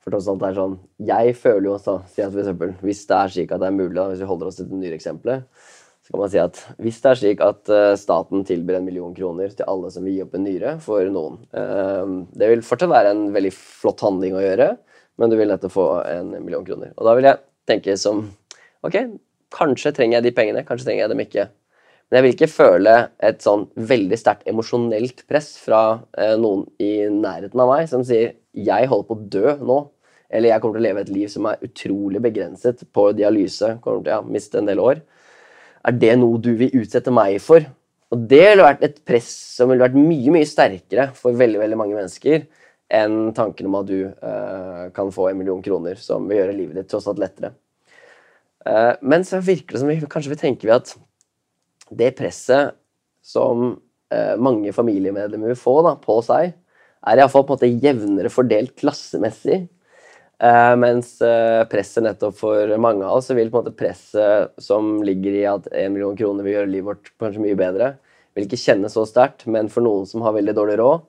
[0.00, 3.16] For tross alt er sånn, Jeg føler jo også, si at for eksempel, Hvis det
[3.16, 5.44] er slik at det er mulig, hvis vi holder oss til det nye eksempelet,
[6.10, 7.70] kan man si at hvis det er slik at
[8.00, 11.36] staten tilbyr en million kroner til alle som vil gi opp en nyre for noen
[12.34, 14.66] Det vil fortsatt være en veldig flott handling å gjøre,
[15.22, 16.90] men du vil nettopp få en million kroner.
[16.98, 18.24] Og da vil jeg tenke som
[18.82, 18.96] Ok,
[19.52, 21.46] kanskje trenger jeg de pengene, kanskje trenger jeg dem ikke.
[22.10, 27.06] Men jeg vil ikke føle et sånn veldig sterkt emosjonelt press fra eh, noen i
[27.06, 29.90] nærheten av meg som sier 'jeg holder på å dø nå',
[30.30, 34.02] eller 'jeg kommer til å leve et liv som er utrolig begrenset på dialyse', kommer
[34.02, 35.02] til å miste en del år.
[35.86, 37.64] Er det noe du vil utsette meg for?
[38.10, 41.78] Og det ville vært et press som ville vært mye mye sterkere for veldig veldig
[41.78, 42.48] mange mennesker
[42.90, 46.80] enn tanken om at du uh, kan få en million kroner, som vil gjøre livet
[46.80, 47.52] ditt tross alt lettere.
[48.66, 50.96] Uh, men så virker det som vi kanskje tenker vi at
[52.02, 52.74] det presset
[53.22, 56.56] som uh, mange familiemedlemmer vil få da, på seg,
[57.06, 59.62] er iallfall jevnere fordelt klassemessig.
[60.40, 64.54] Eh, mens eh, presset nettopp for mange av oss, så vil på en måte presset
[64.62, 67.90] som ligger i at en million kroner vil gjøre livet vårt kanskje mye bedre,
[68.32, 69.44] vil ikke kjennes så sterkt.
[69.52, 71.04] Men for noen som har veldig dårlig råd,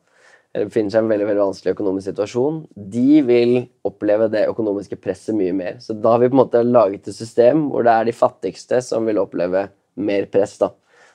[0.52, 2.60] eller befinner seg i en veldig, veldig vanskelig økonomisk situasjon,
[2.92, 3.54] de vil
[3.88, 5.80] oppleve det økonomiske presset mye mer.
[5.80, 8.82] Så da har vi på en måte laget et system hvor det er de fattigste
[8.84, 10.58] som vil oppleve mer press.
[10.60, 10.74] da.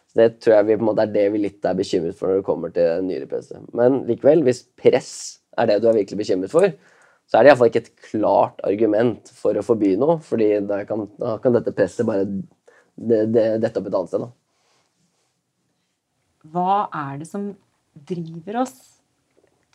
[0.08, 2.32] Så Det tror jeg vi, på en måte, er det vi litt er bekymret for
[2.32, 3.60] når det kommer til nyrepresset.
[3.76, 5.10] Men likevel, hvis press
[5.60, 6.72] er det du er virkelig bekymret for,
[7.26, 11.06] så er det iallfall ikke et klart argument for å forby noe, fordi da kan,
[11.18, 14.26] da kan dette presset bare det, det, dette opp et annet sted.
[14.26, 14.30] da.
[16.54, 17.48] Hva er det som
[18.06, 18.76] driver oss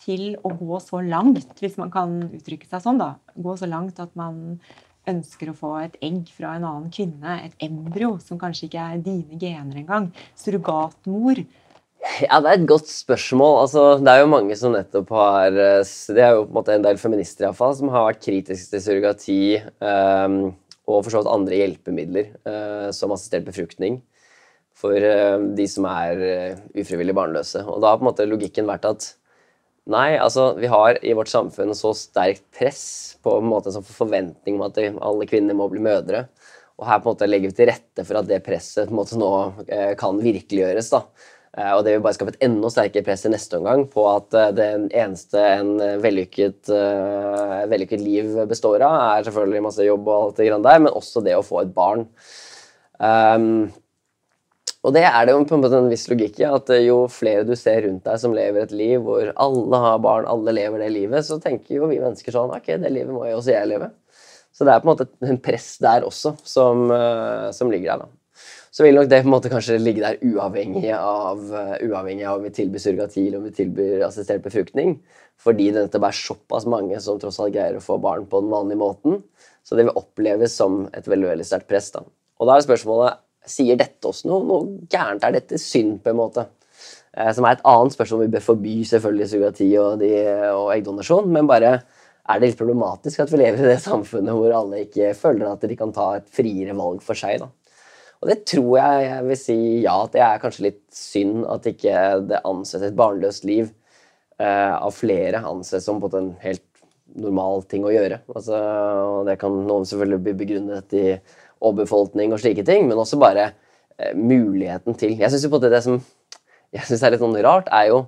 [0.02, 3.16] til å gå så langt, hvis man kan uttrykke seg sånn, da?
[3.36, 4.62] Gå så langt at man
[5.10, 9.04] ønsker å få et egg fra en annen kvinne, et embryo som kanskje ikke er
[9.04, 10.10] dine gener engang,
[10.40, 11.44] surrogatmor
[12.02, 13.60] ja, Det er et godt spørsmål.
[13.64, 16.76] Altså, det er jo mange som nettopp har eh, Det er jo på en måte
[16.76, 19.42] en del feminister i hvert fall, som har vært kritiske til surrogati
[19.80, 20.40] um,
[20.90, 24.02] og for så vidt andre hjelpemidler, uh, som assistert befruktning,
[24.76, 27.62] for uh, de som er uh, ufrivillig barnløse.
[27.64, 29.12] Og da har på en måte logikken vært at
[29.90, 34.60] Nei, altså vi har i vårt samfunn så sterkt press på en måte som forventning
[34.60, 36.28] om at alle kvinner må bli mødre.
[36.78, 39.00] Og her på en måte legger vi til rette for at det presset på en
[39.00, 39.32] måte nå
[39.68, 40.92] eh, kan virkeliggjøres.
[40.94, 41.02] da.
[41.58, 44.38] Eh, og det vil bare skape et enda sterkere press i neste omgang på at
[44.40, 46.72] eh, det eneste en vellykket,
[47.72, 51.24] vellykket liv består av, er selvfølgelig masse jobb og alt det grann der, men også
[51.26, 52.08] det å få et barn.
[53.02, 53.72] Um,
[54.86, 57.44] og det er det jo på en måte en viss logikk i, at jo flere
[57.46, 60.90] du ser rundt deg som lever et liv hvor alle har barn, alle lever det
[60.94, 63.92] livet, så tenker jo vi mennesker sånn Ok, det livet må jo også jeg leve.
[64.56, 66.90] Så det er på en måte en press der også som,
[67.56, 68.21] som ligger der, da.
[68.72, 72.38] Så vil nok det på en måte kanskje ligge der uavhengig av, uh, uavhengig av
[72.40, 74.96] om vi tilbyr surrogati eller om vi tilbyr assistert befruktning.
[75.42, 78.54] Fordi det nettopp er såpass mange som tross alt greier å få barn på den
[78.54, 79.20] vanlige måten.
[79.68, 81.92] Så det vil oppleves som et veldig veldig sterkt press.
[81.92, 82.06] da.
[82.40, 83.20] Og da er spørsmålet
[83.52, 85.24] sier dette også noe, noe gærent.
[85.26, 86.46] Er dette synd, på en måte?
[87.12, 88.26] Eh, som er et annet spørsmål.
[88.28, 90.06] Vi bør forby selvfølgelig surrogati og,
[90.56, 94.54] og eggdonasjon, men bare er det litt problematisk at vi lever i det samfunnet hvor
[94.56, 97.42] alle ikke føler at de kan ta et friere valg for seg.
[97.42, 97.50] da.
[98.22, 101.66] Og det tror jeg jeg vil si ja, at det er kanskje litt synd at
[101.72, 103.72] ikke det anses et barnløst liv
[104.38, 106.66] eh, av flere anses som på en helt
[107.18, 108.22] normal ting å gjøre.
[108.32, 108.58] Altså,
[109.18, 111.06] og det kan noen selvfølgelig bli begrunnet i
[111.62, 113.50] overbefolkning og slike ting, men også bare
[113.98, 115.98] eh, muligheten til Jeg syns det, det som
[116.72, 118.04] jeg synes er litt sånn rart, er jo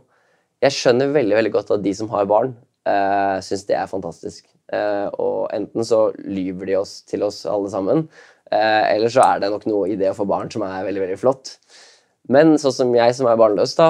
[0.63, 2.53] Jeg skjønner veldig veldig godt at de som har barn,
[2.87, 4.45] eh, syns det er fantastisk.
[4.71, 8.05] Eh, og enten så lyver de oss til oss alle sammen,
[8.53, 11.03] eh, eller så er det nok noe i det å få barn som er veldig,
[11.07, 11.55] veldig flott.
[12.31, 13.89] Men sånn som jeg som er barnløs, da,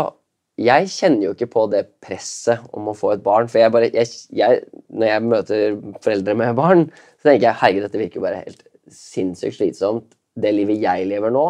[0.62, 3.49] jeg kjenner jo ikke på det presset om å få et barn.
[3.49, 7.86] For jeg bare, jeg, jeg, når jeg møter foreldre med barn, så tenker jeg herregud,
[7.88, 10.12] dette virker bare helt sinnssykt slitsomt.
[10.38, 11.45] Det livet jeg lever nå,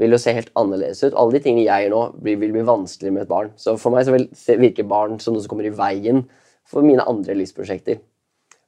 [0.00, 1.14] vil jo se helt annerledes ut.
[1.14, 3.50] Alle de tingene jeg gjør nå, vil, vil bli vanskeligere med et barn.
[3.60, 4.28] Så for meg så vil
[4.62, 6.24] virke barn som noe som kommer i veien
[6.70, 8.00] for mine andre livsprosjekter.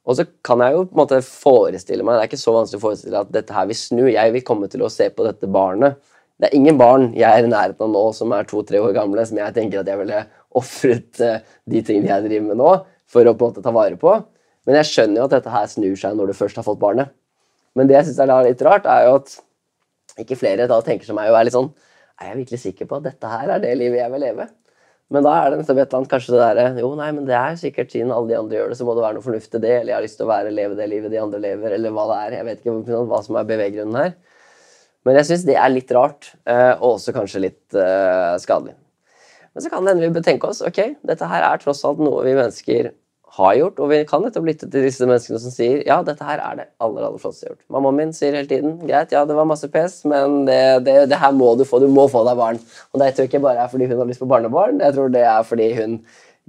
[0.03, 2.79] Og så kan jeg jo på en måte forestille meg, det er ikke så vanskelig
[2.81, 4.03] å forestille at dette her vil snu.
[4.11, 6.01] Jeg vil komme til å se på dette barnet.
[6.41, 9.23] Det er ingen barn jeg er i nærheten av nå som er to-tre år gamle,
[9.27, 10.23] som jeg tenker at jeg ville
[10.59, 11.39] ofret eh,
[11.69, 12.73] de tingene jeg driver med nå,
[13.07, 14.17] for å på en måte ta vare på.
[14.67, 17.13] Men jeg skjønner jo at dette her snur seg når du først har fått barnet.
[17.77, 19.37] Men det jeg syns er litt rart, er jo at
[20.19, 21.71] ikke flere da tenker som meg og er litt sånn
[22.21, 24.45] Er jeg virkelig sikker på at dette her er det livet jeg vil leve?
[25.13, 27.35] Men da er det nettopp et eller annet kanskje det derre Jo, nei, men det
[27.37, 29.73] er sikkert siden alle de andre gjør det, så må det være noe fornuftig det,
[29.79, 32.05] eller jeg har lyst til å være, leve det livet de andre lever, eller hva
[32.09, 32.37] det er.
[32.39, 34.15] Jeg vet ikke hva som er beveggrunnen her.
[35.03, 38.73] Men jeg syns det er litt rart, eh, og også kanskje litt uh, skadelig.
[39.53, 42.01] Men så kan det hende vi bør tenke oss ok, dette her er tross alt
[42.01, 42.89] noe vi mennesker
[43.33, 46.41] har gjort, og vi kan nettopp lytte til disse menneskene som sier ja, dette her
[46.43, 47.65] er det aller aller flotteste jeg har gjort.
[47.73, 51.17] Mammaen min sier hele tiden greit, ja, det var masse pes, men det, det, det,
[51.17, 51.79] her må du få.
[51.81, 52.61] Du må få deg barn.
[52.93, 55.09] Og det tror jeg ikke bare er fordi hun har lyst på barnebarn, jeg tror
[55.15, 55.97] det er fordi hun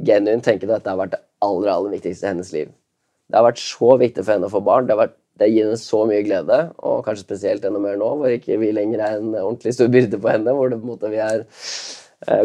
[0.05, 2.73] genuint tenker at dette har vært det aller aller viktigste i hennes liv.
[3.31, 4.89] Det har vært så viktig for henne å få barn.
[4.91, 8.37] Det, vært, det gir henne så mye glede, og kanskje spesielt enda mer nå, hvor
[8.37, 11.13] ikke vi lenger er en ordentlig stor byrde på henne, hvor det på en måte
[11.15, 11.47] vi er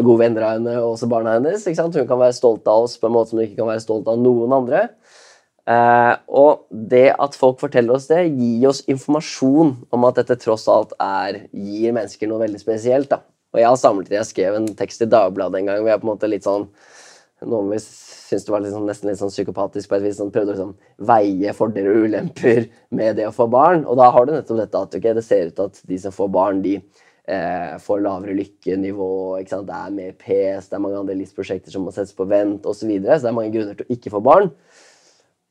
[0.04, 1.64] gode venner av henne og også barna hennes.
[1.66, 4.10] Hun kan være stolt av oss på en måte som hun ikke kan være stolt
[4.10, 4.88] av noen andre.
[5.70, 10.66] Eh, og det at folk forteller oss det, gir oss informasjon om at dette tross
[10.72, 13.10] alt er, gir mennesker noe veldig spesielt.
[13.12, 13.22] da.
[13.52, 16.08] Og Jeg har samlet jeg skrev en tekst i Dagbladet en gang hvor jeg på
[16.08, 16.70] en måte litt sånn
[17.40, 20.18] Noen vil synes det var sånn, nesten litt sånn psykopatisk på et vis.
[20.18, 20.74] Sånn, prøvde å liksom,
[21.08, 22.66] veie fordeler og ulemper
[22.98, 23.86] med det å få barn.
[23.88, 26.12] Og da har du nettopp dette at okay, det ser ut til at de som
[26.12, 26.74] får barn, de
[27.30, 31.94] eh, får lavere lykkenivå, det er mer pes, det er mange andre livsprosjekter som må
[31.94, 32.82] settes på vent osv.
[32.82, 33.18] Så, videre.
[33.18, 34.50] så det er mange grunner til å ikke få barn.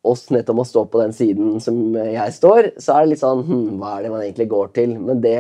[0.10, 3.42] Oss nettopp å stå på den siden som jeg står, så er det litt sånn
[3.44, 4.96] hm, Hva er det man egentlig går til?
[4.96, 5.40] Men det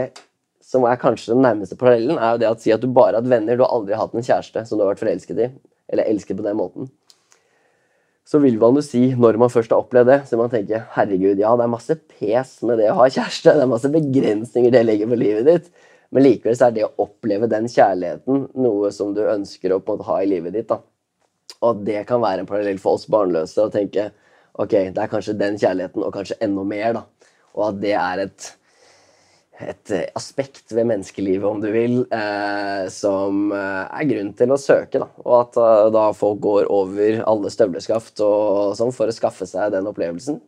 [0.70, 3.24] som er kanskje den nærmeste parallellen, er jo det å si at du bare har
[3.24, 5.48] hatt venner, du har aldri hatt en kjæreste som du har vært forelsket i,
[5.90, 6.92] eller elsket på den måten.
[8.30, 11.40] Så vil man jo si, når man først har opplevd det, så man tenker herregud,
[11.42, 14.84] ja, det er masse pes med det å ha kjæreste, det er masse begrensninger det
[14.86, 15.72] legger på livet ditt.
[16.10, 19.94] Men likevel så er det å oppleve den kjærligheten noe som du ønsker å på
[19.94, 20.70] en måte ha i livet ditt.
[20.72, 20.80] da.
[21.66, 24.10] Og det kan være en parallell for oss barnløse å tenke
[24.60, 26.96] ok, det er kanskje den kjærligheten og kanskje enda mer.
[26.98, 27.04] da.
[27.56, 28.50] Og at det er et,
[29.70, 35.04] et aspekt ved menneskelivet, om du vil, eh, som eh, er grunn til å søke.
[35.04, 35.10] da.
[35.26, 39.76] Og at uh, da folk går over alle støvleskaft og sånn for å skaffe seg
[39.76, 40.42] den opplevelsen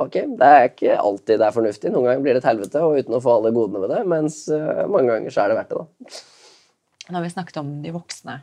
[0.00, 1.92] ok, det er ikke alltid det er fornuftig.
[1.92, 4.42] Noen ganger blir det et helvete og uten å få alle godene ved det, mens
[4.52, 5.80] uh, mange ganger så er det verdt det.
[5.80, 6.20] da.
[7.10, 8.36] Nå har vi snakket om de voksne.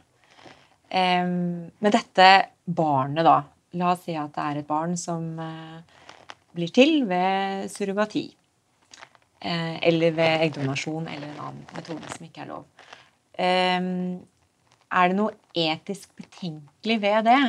[0.88, 2.32] Um, men dette
[2.65, 3.38] barnet, da.
[3.78, 5.80] La oss si at det er et barn som uh,
[6.56, 8.26] blir til ved surrogati.
[9.38, 12.65] Uh, eller ved eggdonasjon eller en annen metode som ikke er lov.
[13.38, 14.20] Um,
[14.88, 17.41] er det noe etisk betenkelig ved det?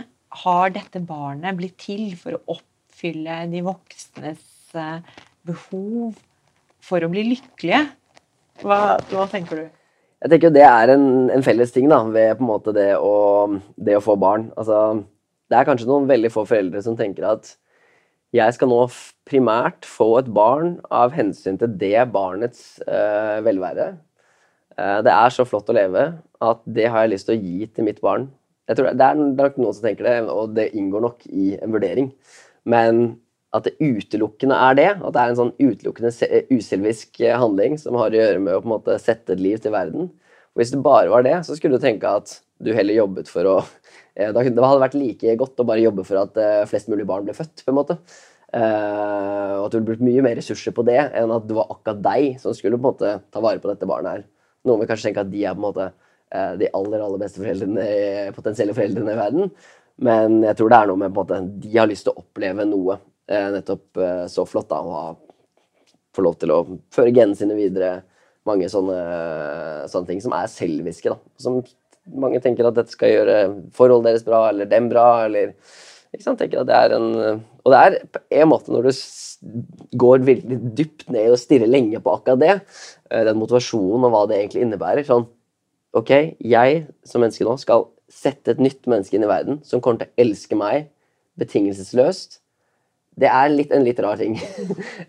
[0.43, 2.68] Har dette barnet blitt til for å opp
[2.99, 4.41] oppfylle de voksnes
[4.75, 5.03] eh,
[5.47, 6.17] behov
[6.83, 7.85] for å bli lykkelige.
[8.65, 9.69] Hva, hva tenker du?
[10.19, 12.43] Jeg tenker Det er en, en felles ting da, ved
[12.75, 14.49] det å, det å få barn.
[14.59, 15.05] Altså,
[15.47, 17.55] det er kanskje noen veldig få foreldre som tenker at
[18.35, 18.81] jeg skal nå
[19.29, 23.93] primært få et barn av hensyn til det barnets øh, velvære.
[24.79, 26.03] Uh, det er så flott å leve
[26.45, 28.27] at det har jeg lyst til å gi til mitt barn.
[28.69, 31.73] Jeg tror det er nok noen som tenker det, og det inngår nok i en
[31.73, 32.11] vurdering.
[32.69, 33.19] Men
[33.57, 36.13] at det utelukkende er det, at det er en sånn utelukkende
[36.53, 39.73] uselvisk handling som har å gjøre med å på en måte sette et liv til
[39.73, 40.11] verden.
[40.53, 43.49] Og hvis det bare var det, så skulle du tenke at du heller jobbet for
[43.49, 43.57] å
[44.19, 47.27] Eh, det hadde vært like godt å bare jobbe for at eh, flest mulig barn
[47.27, 47.63] ble født.
[47.65, 47.99] på en måte.
[48.49, 51.71] Eh, og at du ville brukt mye mer ressurser på det enn at det var
[51.71, 54.19] akkurat deg som skulle på en måte ta vare på dette barnet.
[54.19, 54.25] her.
[54.67, 55.91] Noen vil kanskje tenke at de er på en måte
[56.61, 57.85] de aller aller beste foreldrene,
[58.37, 59.53] potensielle foreldrene i verden.
[60.05, 63.01] Men jeg tror det er noe med både de har lyst til å oppleve noe
[63.29, 63.99] nettopp
[64.31, 64.71] så flott.
[64.71, 65.17] da, å
[66.17, 66.63] Få lov til å
[66.95, 68.01] føre genene sine videre.
[68.49, 68.97] Mange sånne,
[69.91, 71.13] sånne ting som er selviske.
[71.13, 71.61] da, Som
[72.17, 73.37] mange tenker at dette skal gjøre
[73.77, 75.53] forholdet deres bra, eller dem bra, eller
[76.15, 76.41] ikke sant?
[76.41, 80.59] tenker at det er en, Og det er på en måte når du går virkelig
[80.79, 82.55] dypt ned og stirrer lenge på akkurat det,
[83.11, 85.29] eh, den motivasjonen og hva det egentlig innebærer sånn,
[85.97, 86.11] Ok,
[86.45, 90.11] jeg som menneske nå skal sette et nytt menneske inn i verden som kommer til
[90.11, 90.89] å elske meg
[91.39, 92.41] betingelsesløst.
[93.19, 94.39] Det er litt, en litt rar ting.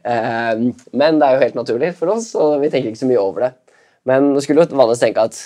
[0.09, 0.61] Eh,
[0.95, 3.43] men det er jo helt naturlig for oss, og vi tenker ikke så mye over
[3.45, 3.49] det.
[4.09, 5.37] Men nå skulle jo vanligvis tenke at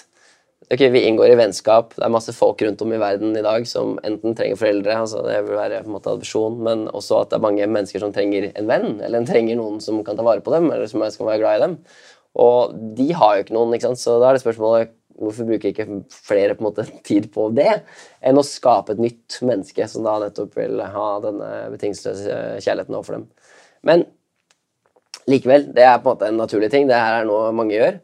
[0.71, 1.95] ok, vi inngår i vennskap.
[1.97, 5.23] Det er masse folk rundt om i verden i dag som enten trenger foreldre, altså
[5.25, 8.13] det vil være på en måte adopsjon, men også at det er mange mennesker som
[8.15, 11.03] trenger en venn, eller en trenger noen som kan ta vare på dem, eller som
[11.03, 11.77] skal være glad i dem.
[12.43, 14.01] Og de har jo ikke noen, ikke sant?
[14.01, 17.83] så da er det spørsmålet hvorfor bruker ikke flere på en måte tid på det
[18.23, 23.19] enn å skape et nytt menneske som da nettopp vil ha denne betingelsesløse kjærligheten overfor
[23.19, 23.29] dem.
[23.83, 24.05] Men
[25.29, 26.89] likevel, det er på en måte en naturlig ting.
[26.89, 27.99] Det her er noe mange gjør.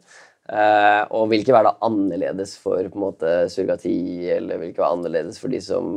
[0.50, 3.92] Uh, og vil ikke være da annerledes for på en måte, surrogati,
[4.34, 5.92] eller vil ikke være annerledes for de som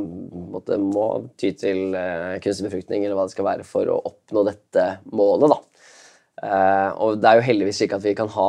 [0.52, 1.06] måte, må
[1.40, 5.56] ty til uh, kunstig befruktning, eller hva det skal være for å oppnå dette målet.
[5.56, 5.58] da.
[6.44, 8.48] Uh, og det er jo heldigvis slik at vi kan ha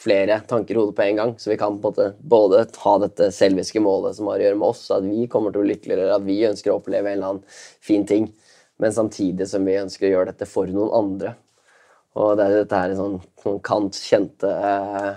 [0.00, 2.94] flere tanker i hodet på en gang, så vi kan på en måte både ha
[3.02, 5.74] dette selviske målet som har å gjøre med oss, at vi kommer til å bli
[5.74, 8.30] lykkeligere, at vi ønsker å oppleve en eller annen fin ting,
[8.80, 11.34] men samtidig som vi ønsker å gjøre dette for noen andre.
[12.18, 15.10] Og det, dette er en sånn, sånn Kant kjente eh,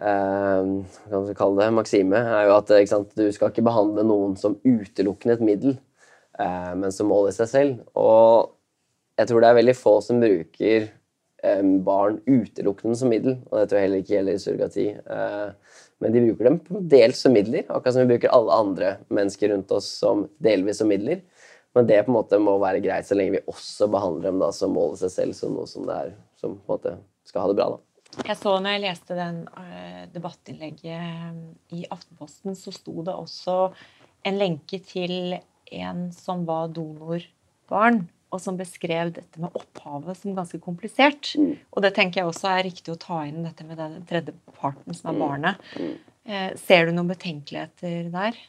[0.00, 4.56] kan du kalle det, maksime, er jo at sant, du skal ikke behandle noen som
[4.64, 5.76] utelukkende et middel,
[6.40, 7.82] eh, men som mål i seg selv.
[7.98, 8.54] Og
[9.18, 10.97] jeg tror det er veldig få som bruker eh,
[11.86, 14.86] barn utelukkende som middel, og det tror jeg heller ikke gjelder i surrogati.
[14.98, 19.52] Eh, men de bruker dem dels som midler, akkurat som vi bruker alle andre mennesker
[19.52, 21.24] rundt oss som delvis som midler.
[21.76, 24.48] Men det på en måte må være greit så lenge vi også behandler dem da
[24.54, 26.96] som mål i seg selv, som noe som det er, som på en måte
[27.28, 27.68] skal ha det bra.
[27.74, 27.84] da.
[28.24, 31.40] Jeg så når jeg leste den uh, debattinnlegget eh,
[31.76, 33.58] i Aftenposten, så sto det også
[34.26, 35.36] en lenke til
[35.76, 41.32] en som var donorbarn, og som beskrev dette med opphavet som ganske komplisert.
[41.38, 41.54] Mm.
[41.72, 44.96] Og det tenker jeg også er riktig å ta inn dette med den tredje parten,
[44.96, 45.22] som er mm.
[45.24, 45.68] barnet.
[46.28, 48.40] Uh, ser du noen betenkeligheter der?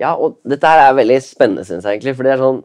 [0.00, 2.16] Ja, og dette her er veldig spennende, syns jeg egentlig.
[2.16, 2.64] For det er sånn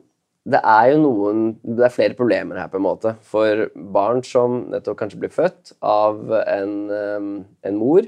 [0.49, 3.13] det er jo noen Det er flere problemer her, på en måte.
[3.27, 8.07] For barn som nettopp kanskje blir født av en, en mor,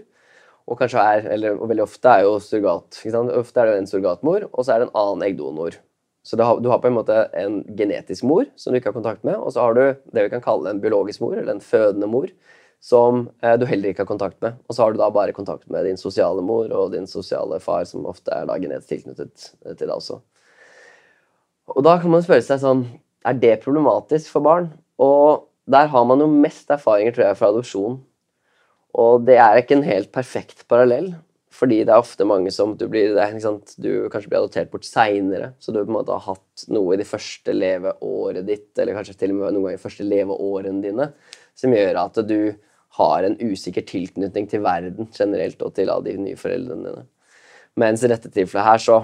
[0.65, 3.01] og kanskje er Eller og veldig ofte er jo surrogat.
[3.37, 5.77] Ofte er det en surrogatmor, og så er det en annen eggdonor.
[6.23, 8.97] Så du har, du har, på en måte en genetisk mor som du ikke har
[8.99, 11.63] kontakt med, og så har du det vi kan kalle en biologisk mor, eller en
[11.65, 12.29] fødende mor,
[12.81, 14.59] som eh, du heller ikke har kontakt med.
[14.69, 17.87] Og så har du da bare kontakt med din sosiale mor og din sosiale far,
[17.89, 20.19] som ofte er da genetisk tilknyttet til deg også.
[21.71, 22.85] Og da kan man spørre seg sånn
[23.21, 24.71] Er det problematisk for barn?
[24.97, 27.99] Og der har man jo mest erfaringer, tror jeg, fra adopsjon.
[28.97, 31.13] Og det er ikke en helt perfekt parallell,
[31.51, 33.27] fordi det er ofte mange som du blir det,
[33.75, 36.99] Du kanskje blir adoptert bort seinere, så du på en måte har hatt noe i
[37.01, 40.83] det første leveåret ditt, eller kanskje til og med noen ganger i de første leveårene
[40.85, 41.09] dine,
[41.55, 42.53] som gjør at du
[42.99, 47.03] har en usikker tilknytning til verden generelt og til alle de nye foreldrene dine.
[47.79, 49.01] Mens i dette tilfellet her så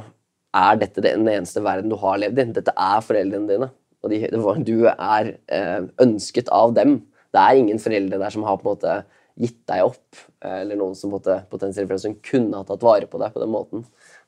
[0.56, 2.48] er dette den eneste verden du har levd i.
[2.56, 3.70] Dette er foreldrene dine.
[4.04, 7.00] Og de, du er eh, ønsket av dem.
[7.34, 8.98] Det er ingen foreldre der som har på en måte
[9.38, 13.34] gitt deg opp, eh, eller noen som måtte, potensielt kunne ha tatt vare på deg
[13.34, 13.86] på den måten.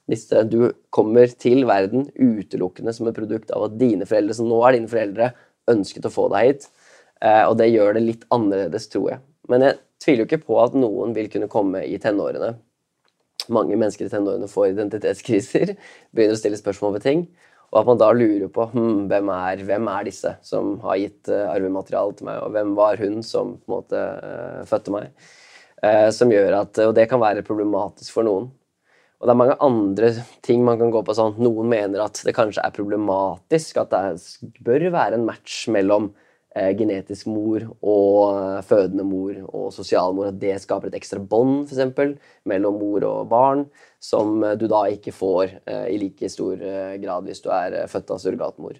[0.09, 4.49] Hvis eh, du kommer til verden utelukkende som et produkt av at dine foreldre, som
[4.49, 5.33] nå er dine foreldre,
[5.69, 6.71] ønsket å få deg hit,
[7.19, 9.19] og det gjør det litt annerledes, tror jeg.
[9.51, 12.53] Men jeg tviler jo ikke på at noen vil kunne komme i tenårene
[13.53, 15.73] mange mennesker i tenårene får identitetskriser,
[16.15, 17.25] begynner å stille spørsmål ved ting,
[17.69, 21.29] og at man da lurer på hm, hvem, er, hvem er disse som har gitt
[21.29, 25.11] uh, arvemateriale til meg, og hvem var hun som på en måte uh, fødte meg?
[25.83, 28.49] Uh, som gjør at, Og det kan være problematisk for noen.
[29.19, 30.09] Og det er mange andre
[30.45, 31.37] ting man kan gå på sånn.
[31.43, 36.13] Noen mener at det kanskje er problematisk at det bør være en match mellom
[36.55, 40.31] genetisk mor og eh, fødende mor og sosialmor.
[40.31, 42.15] At det skaper et ekstra bånd f.eks.
[42.49, 43.65] mellom mor og barn,
[44.01, 47.83] som eh, du da ikke får eh, i like stor eh, grad hvis du er
[47.83, 48.79] eh, født av surrogatmor.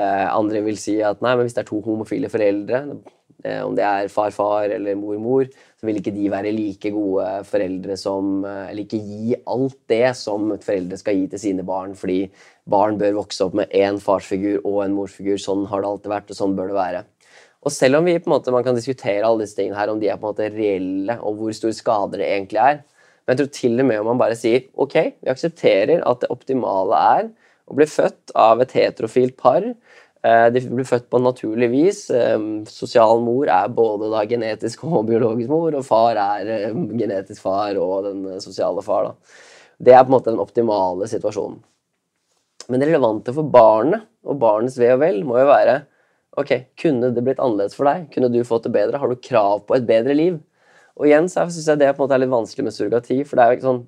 [0.00, 3.19] andre vil si at nei, men hvis det er to homofile foreldre Eh,
[3.64, 5.46] om det er far-far eller mor-mor,
[5.80, 10.10] så vil ikke de være like gode foreldre som eh, Eller ikke gi alt det
[10.18, 12.26] som foreldre skal gi til sine barn, fordi
[12.70, 15.40] barn bør vokse opp med én farsfigur og en morsfigur.
[15.40, 17.02] Sånn har det alltid vært, og sånn bør det være.
[17.60, 20.00] Og selv om vi på en måte, man kan diskutere alle disse tingene her, om
[20.00, 22.80] de er på en måte reelle, og hvor store skader det egentlig er,
[23.24, 26.30] men jeg tror til og med om man bare sier ok, vi aksepterer at det
[26.32, 27.28] optimale er
[27.70, 32.00] å bli født av et heterofilt par Eh, de blir født på naturlig vis.
[32.12, 32.36] Eh,
[32.68, 37.78] sosial mor er både da genetisk og biologisk mor, og far er eh, genetisk far
[37.80, 39.08] og den sosiale far.
[39.08, 39.38] Da.
[39.80, 41.62] Det er på en måte den optimale situasjonen.
[42.70, 45.80] Men det relevante for barnet og barnets ve og vel må jo være
[46.38, 48.06] ok, kunne det blitt annerledes for deg?
[48.12, 49.00] Kunne du fått det bedre?
[49.00, 50.36] Har du krav på et bedre liv?
[51.00, 53.36] Og igjen så syns jeg det på en måte er litt vanskelig med surrogati, for
[53.36, 53.82] det er jo ikke sånn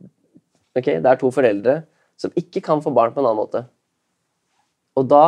[0.72, 1.78] ok, det er to foreldre
[2.20, 3.64] som ikke kan få barn på en annen måte.
[4.97, 5.24] Og da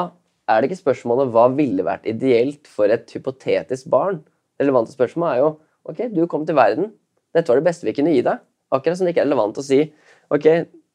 [0.51, 4.21] er det ikke spørsmålet hva ville vært ideelt for et hypotetisk barn.
[4.55, 5.51] Det relevante spørsmålet er jo
[5.89, 6.91] ok, du kom til verden.
[7.35, 8.43] Dette var det beste vi kunne gi deg.
[8.75, 9.81] Akkurat som det ikke er relevant å si
[10.35, 10.49] ok,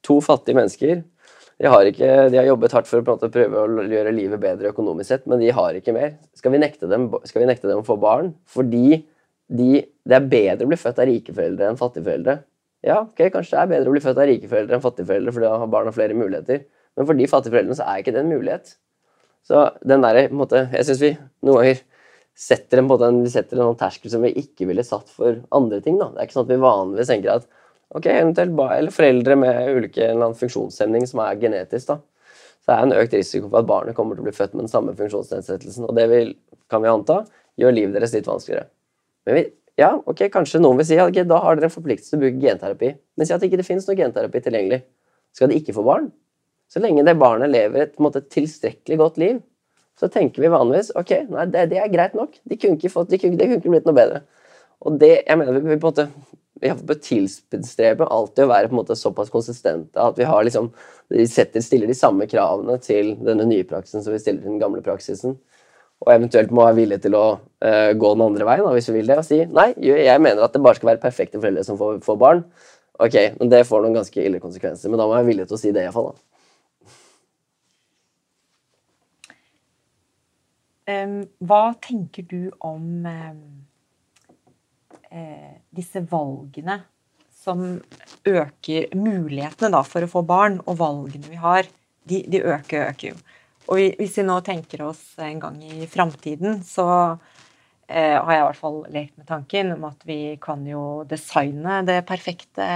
[0.06, 1.02] to fattige mennesker
[1.60, 5.12] de har, ikke, de har jobbet hardt for å prøve å gjøre livet bedre økonomisk
[5.12, 6.14] sett, men de har ikke mer.
[6.40, 9.02] Skal vi nekte dem, vi nekte dem å få barn fordi
[9.50, 12.38] de, det er bedre å bli født av rike foreldre enn fattige foreldre?
[12.86, 15.34] Ja, ok, kanskje det er bedre å bli født av rike foreldre enn fattige foreldre,
[15.36, 16.62] fordi da har barna flere muligheter.
[16.96, 18.72] Men for de fattige foreldrene så er ikke det en mulighet.
[19.48, 21.14] Så den der, måte, Jeg syns vi
[21.46, 21.80] noen ganger
[22.40, 25.98] setter en, på vi setter en terskel som vi ikke ville satt for andre ting.
[26.00, 26.12] da.
[26.14, 27.50] Det er ikke sånn at vi vanligvis tenker at
[27.90, 31.98] ok, eventuelt ba, eller foreldre med ulike eller annen funksjonshemning som er genetisk, da,
[32.64, 34.68] så er det en økt risiko for at barnet kommer til å bli født med
[34.68, 35.88] den samme funksjonsnedsettelsen.
[35.90, 36.36] Og det vil,
[36.70, 37.24] kan vi anta
[37.60, 38.70] gjør livet deres litt vanskeligere.
[39.28, 39.44] Men vi,
[39.80, 42.24] ja, ok, kanskje noen vil si at okay, da har dere en forpliktelse til å
[42.28, 42.94] bruke genterapi.
[43.18, 44.84] Men si at det ikke finnes noe genterapi tilgjengelig.
[45.36, 46.12] Skal de ikke få barn?
[46.70, 49.40] Så lenge det barnet lever et måte, tilstrekkelig godt liv,
[50.00, 52.38] så tenker vi vanligvis ok, nei, det, det er greit nok.
[52.48, 54.22] De kunne de kunne, det kunne ikke blitt noe bedre.
[54.86, 56.08] Og det, jeg mener vi på en måte
[56.60, 60.70] vi bør tilstrebe alltid å være på en måte såpass konsistente at vi har liksom,
[61.12, 64.62] vi setter, stiller de samme kravene til denne nye praksisen som vi stiller til den
[64.62, 65.38] gamle praksisen.
[66.04, 68.98] Og eventuelt må være villige til å uh, gå den andre veien da, hvis vi
[69.00, 71.80] vil det, og si nei, jeg mener at det bare skal være perfekte foreldre som
[71.80, 72.44] får, får barn.
[73.00, 75.60] Ok, men Det får noen ganske ille konsekvenser, men da må jeg være villig til
[75.60, 76.14] å si det iallfall.
[80.90, 83.06] Hva tenker du om
[85.10, 86.80] eh, disse valgene
[87.40, 87.82] som
[88.28, 91.70] øker mulighetene da, for å få barn, og valgene vi har,
[92.10, 93.18] de, de øker og øker jo.
[93.70, 96.88] Og hvis vi nå tenker oss en gang i framtiden, så
[97.90, 101.82] eh, har jeg i hvert fall lekt med tanken om at vi kan jo designe
[101.88, 102.68] det perfekte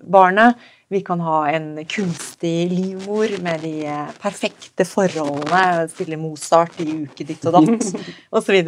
[0.00, 0.58] barnet.
[0.90, 3.74] Vi kan ha en kunstig livmor med de
[4.22, 5.86] perfekte forholdene.
[5.92, 7.92] stille Mozart i uke ditt og datt
[8.40, 8.58] osv.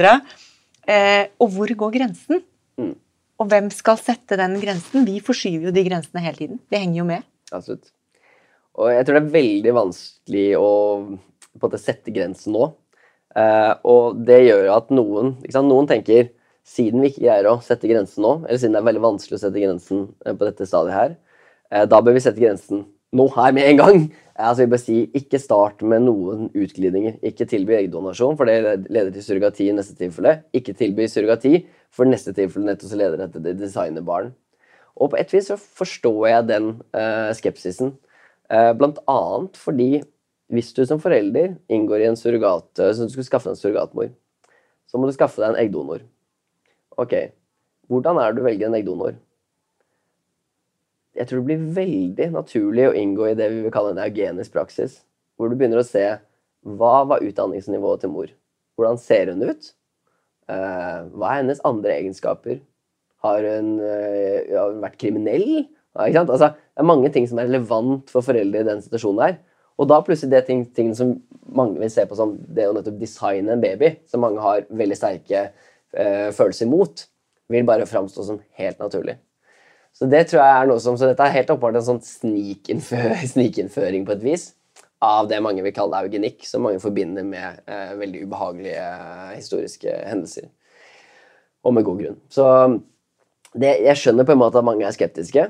[0.86, 2.44] Eh, og hvor går grensen?
[2.78, 2.94] Mm.
[3.42, 5.06] Og hvem skal sette den grensen?
[5.08, 6.62] Vi forskyver jo de grensene hele tiden.
[6.70, 7.26] Vi henger jo med.
[7.52, 7.90] Absolutt.
[8.78, 10.70] Og jeg tror det er veldig vanskelig å
[11.52, 12.70] på en måte sette grensen nå.
[13.38, 16.32] Eh, og det gjør at noen Noen tenker
[16.68, 19.42] siden vi ikke greier å sette grensen nå, eller siden det er veldig vanskelig å
[19.42, 21.14] sette grensen eh, på dette stadiet her,
[21.72, 22.84] Eh, da bør vi sette grensen
[23.16, 23.98] nå her med en gang.
[24.36, 27.18] Altså vi bør si Ikke start med noen utglidninger.
[27.24, 30.40] Ikke tilby eggdonasjon, for det leder til surrogati i neste tilfelle.
[30.56, 34.32] Ikke tilby surrogati, for neste tilfelle nettopp så leder dette til designerbarn.
[35.00, 37.94] Og på et vis så forstår jeg den uh, skepsisen.
[38.52, 40.02] Uh, blant annet fordi
[40.52, 44.12] hvis du som forelder inngår i en surrogat, så du skulle skaffe en surrogatmor,
[44.86, 46.04] så må du skaffe deg en eggdonor.
[47.00, 47.14] Ok,
[47.88, 49.16] hvordan er det du velger en eggdonor?
[51.16, 54.54] jeg tror det blir veldig naturlig å inngå i det vi vil kalle en eugenisk
[54.54, 55.02] praksis.
[55.36, 56.04] Hvor du begynner å se
[56.62, 58.32] hva var utdanningsnivået til mor?
[58.78, 59.72] Hvordan ser hun ut?
[60.48, 62.62] Uh, hva er hennes andre egenskaper?
[63.22, 65.66] Har hun, har hun vært kriminell?
[65.94, 69.36] Altså, det er mange ting som er relevant for foreldre i den situasjonen her.
[69.80, 71.16] Og da plutselig det ting, ting som
[71.52, 74.98] mange vil se på som det å nettopp designe en baby, som mange har veldig
[74.98, 77.04] sterke eh, følelser mot,
[77.52, 79.18] vil bare framstå som helt naturlig.
[79.92, 82.02] Så det tror jeg er noe som, så dette er helt åpenbart en sånn
[83.34, 84.50] snikinnføring, på et vis
[85.02, 89.96] av det mange vil kalle eugenikk, som mange forbinder med eh, veldig ubehagelige eh, historiske
[90.06, 90.46] hendelser.
[91.66, 92.20] Og med god grunn.
[92.30, 92.46] Så
[93.52, 95.48] det, jeg skjønner på en måte at mange er skeptiske.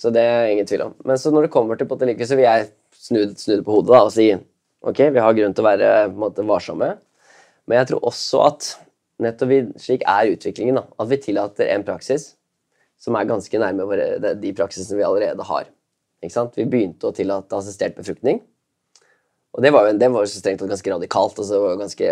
[0.00, 0.94] Så det er ingen tvil om.
[1.06, 2.68] Men så når det kommer til Potelike, så vil jeg
[3.00, 4.28] snu, snu det på hodet da, og si
[4.80, 6.94] ok, vi har grunn til å være måte, varsomme.
[7.68, 8.68] Men jeg tror også at
[9.20, 12.32] nettopp vi, slik er utviklingen, da, at vi tillater en praksis
[13.00, 15.68] som er ganske nærme våre, de praksisene vi allerede har.
[16.20, 18.42] Vi begynte å tillate assistert befruktning.
[19.56, 22.10] Og det var jo, det var jo strengt ganske radikalt og så var det ganske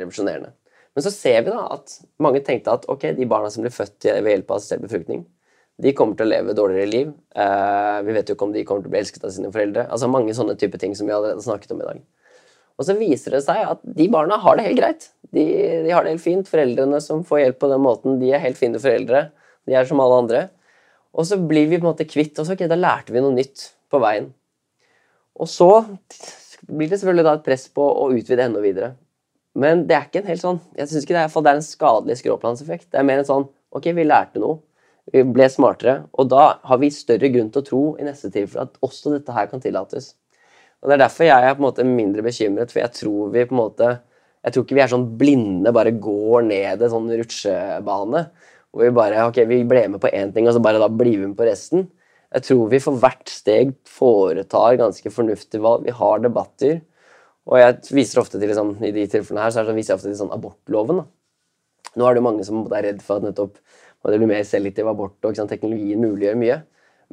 [0.00, 0.50] revolusjonerende.
[0.94, 4.06] Men så ser vi da at mange tenkte at ok, de barna som ble født
[4.10, 5.24] ved hjelp av assistert befruktning,
[5.82, 7.08] de kommer til å leve dårligere liv.
[7.34, 9.88] Eh, vi vet jo ikke om de kommer til å bli elsket av sine foreldre.
[9.90, 12.02] Altså Mange sånne type ting som vi allerede snakket om i dag.
[12.78, 15.08] Og så viser det seg at de barna har det helt greit.
[15.34, 15.42] De,
[15.86, 16.50] de, har det helt fint.
[16.50, 19.28] Foreldrene som får hjelp på den måten, de er helt fine foreldre.
[19.66, 20.44] De er som alle andre.
[21.14, 22.50] Og så blir vi på en måte kvitt oss.
[22.54, 24.30] Ok, da lærte vi noe nytt på veien.
[25.34, 25.70] Og så
[26.70, 28.94] blir det selvfølgelig da et press på å utvide enda videre.
[29.58, 31.66] Men det er ikke en helt sånn Jeg synes ikke det er, det er en
[31.66, 32.88] skadelig skråplanseffekt.
[32.90, 33.44] Det er mer en sånn
[33.74, 34.60] Ok, vi lærte noe.
[35.12, 36.04] Vi ble smartere.
[36.16, 39.34] Og da har vi større grunn til å tro i neste tilfelle at også dette
[39.36, 40.14] her kan tillates.
[40.82, 43.46] Og Det er derfor jeg er på en måte mindre bekymret, for jeg tror vi
[43.48, 43.92] på en måte
[44.44, 48.26] jeg tror ikke vi er sånn blinde, bare går ned en sånn rutsjebane.
[48.74, 51.16] Hvor vi bare ok, vi ble med på én ting, og så bare da blir
[51.16, 51.86] vi med på resten.
[52.34, 55.86] Jeg tror vi for hvert steg foretar ganske fornuftige valg.
[55.86, 56.82] Vi har debatter.
[57.48, 60.10] Og jeg viser ofte til liksom, i de tilfellene her, så, så viser jeg ofte
[60.10, 61.00] til sånn abortloven.
[61.00, 61.94] Da.
[61.94, 63.56] Nå er det jo mange som er redd for at nettopp
[64.12, 66.58] det blir mer selektiv abort, og teknologien muliggjør mye.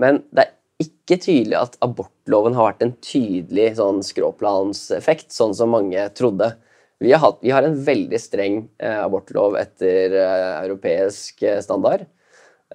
[0.01, 5.71] Men det er ikke tydelig at abortloven har vært en tydelig sånn skråplanseffekt, sånn som
[5.75, 6.53] mange trodde.
[7.01, 12.05] Vi har, hatt, vi har en veldig streng eh, abortlov etter eh, europeisk eh, standard.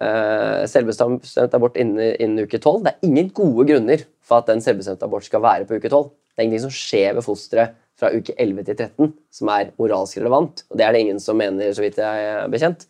[0.03, 2.83] Eh, selvbestemt abort innen, innen uke 12.
[2.85, 6.11] Det er ingen gode grunner for at en selvbestemt abort skal være på uke 12.
[6.11, 10.19] Det er ingenting som skjer ved fosteret fra uke 11 til 13 som er moralsk
[10.21, 10.67] relevant.
[10.69, 12.85] Og det er det ingen som mener, så vidt jeg er bekjent.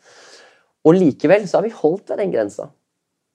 [0.86, 2.70] Og likevel så har vi holdt ved den grensa.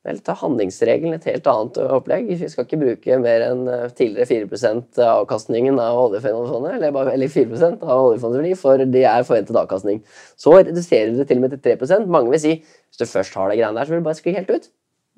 [0.01, 2.31] Vel, ta handlingsregelen et helt annet opplegg.
[2.39, 4.71] Vi skal ikke bruke mer enn eh, tidligere 4
[5.03, 10.01] av avkastningen av oljefondet, eller, eller 4% av oljefondsverdi, for det er forventet avkastning.
[10.33, 13.37] Så reduserer du det til og med til 3 Mange vil si hvis du først
[13.37, 14.67] har det greiene der, så vil du bare skli helt ut.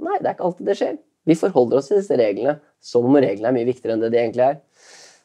[0.04, 1.00] Nei, det er ikke alltid det skjer.
[1.32, 4.20] Vi forholder oss til disse reglene som om reglene er mye viktigere enn det de
[4.20, 4.60] egentlig er.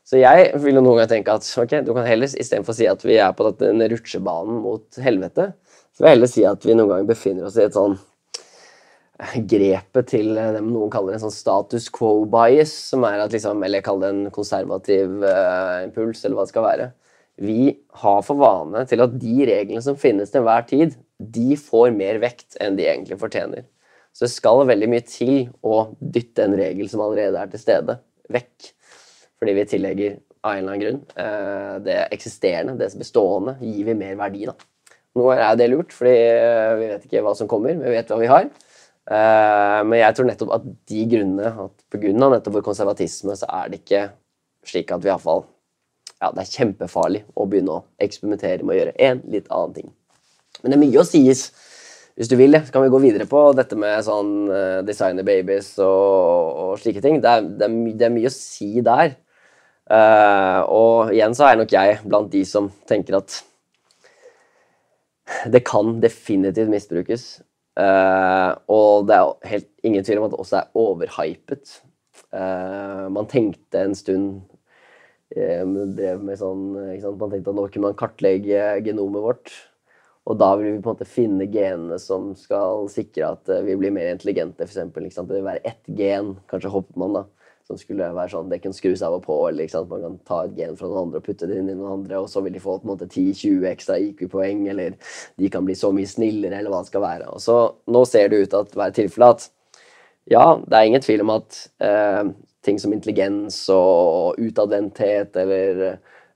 [0.07, 3.03] Så jeg vil jo noen ganger tenke at ok, du kan heller istedenfor si at
[3.05, 5.51] vi er på denne rutsjebanen mot helvete,
[5.99, 7.96] så vil jeg heller si at vi noen ganger befinner oss i et sånn
[9.18, 13.64] eh, grepet til det noen kaller en sånn status quo bias, som er at liksom,
[13.66, 16.86] eller kall det en konservativ uh, impuls, eller hva det skal være.
[17.42, 17.66] Vi
[18.05, 22.22] har for vane til at de reglene som finnes til enhver tid, de får mer
[22.22, 23.66] vekt enn de egentlig fortjener.
[24.14, 25.36] Så det skal veldig mye til
[25.66, 27.99] å dytte en regel som allerede er til stede,
[28.30, 28.70] vekk.
[29.42, 34.18] Fordi vi tillegger av en eller annen grunn det eksisterende, det bestående, gir vi mer
[34.22, 34.46] verdi.
[34.46, 34.55] da.
[35.17, 38.19] Nå er det lurt, fordi eh, vi vet ikke hva som kommer, vi vet hva
[38.21, 38.49] vi har.
[39.09, 42.13] Eh, men jeg tror nettopp at de grunnene, at pga.
[42.19, 44.03] nettopp vår konservatisme, så er det ikke
[44.69, 45.47] slik at vi iallfall
[46.19, 49.91] ja, Det er kjempefarlig å begynne å eksperimentere med å gjøre en litt annen ting.
[50.61, 51.45] Men det er mye å sies.
[52.19, 55.69] Hvis du vil, så kan vi gå videre på dette med sånn uh, designer babies
[55.79, 57.21] og, og, slike ting.
[57.23, 59.15] Det er, det, er my, det er, mye å si der.
[59.87, 63.39] Uh, og igjen så er nok jeg blant de som tenker at
[65.53, 67.29] det kan definitivt misbrukes.
[67.79, 71.74] Uh, og det er helt ingen tvil om at det også er overhypet.
[72.35, 74.41] Uh, man tenkte en stund
[75.37, 75.62] uh,
[75.95, 79.55] drev med sånn, Man tenkte at nå kunne man kartlegge genomet vårt.
[80.29, 83.95] Og da vil vi på en måte finne genene som skal sikre at vi blir
[83.95, 84.66] mer intelligente.
[84.66, 87.22] For eksempel, det vil være ett gen, kanskje hopper man da,
[87.69, 89.37] som skulle være sånn, Det kan skrus av og på.
[89.49, 92.01] eller Man kan ta et gen fra noen andre og putte det inn i noen
[92.01, 94.97] andre, og så vil de få på en måte 10-20 ekstra IQ-poeng, eller
[95.37, 97.29] de kan bli så mye snillere, eller hva det skal være.
[97.29, 99.51] Og så Nå ser det ut til å være tilfellet at
[100.29, 102.25] ja, det er ingen tvil om at eh,
[102.62, 105.85] ting som intelligens og utadvendthet eller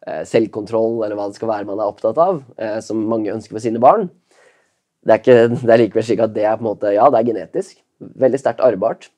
[0.06, 3.56] eh, selvkontroll, eller hva det skal være man er opptatt av, eh, som mange ønsker
[3.56, 4.10] for sine barn,
[5.04, 7.18] det er, ikke, det er likevel slik at det er på en måte, ja, det
[7.18, 7.80] er genetisk.
[7.98, 9.10] Veldig sterkt arvbart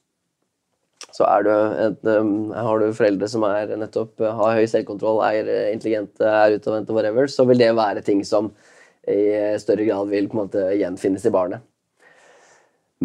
[1.14, 5.20] så er du et, um, har du foreldre som er nettopp uh, har høy selvkontroll,
[5.22, 8.50] er uh, intelligente, er utadvendte, whatever, så vil det være ting som
[9.04, 11.62] i større grad vil på en måte gjenfinnes i barnet.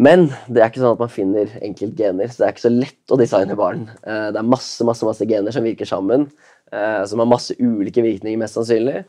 [0.00, 3.12] Men det er ikke sånn at man finner enkeltgener, så det er ikke så lett
[3.12, 3.84] å designe barn.
[4.02, 6.30] Uh, det er masse masse, masse gener som virker sammen,
[6.70, 9.00] som har masse ulike virkninger, mest sannsynlig,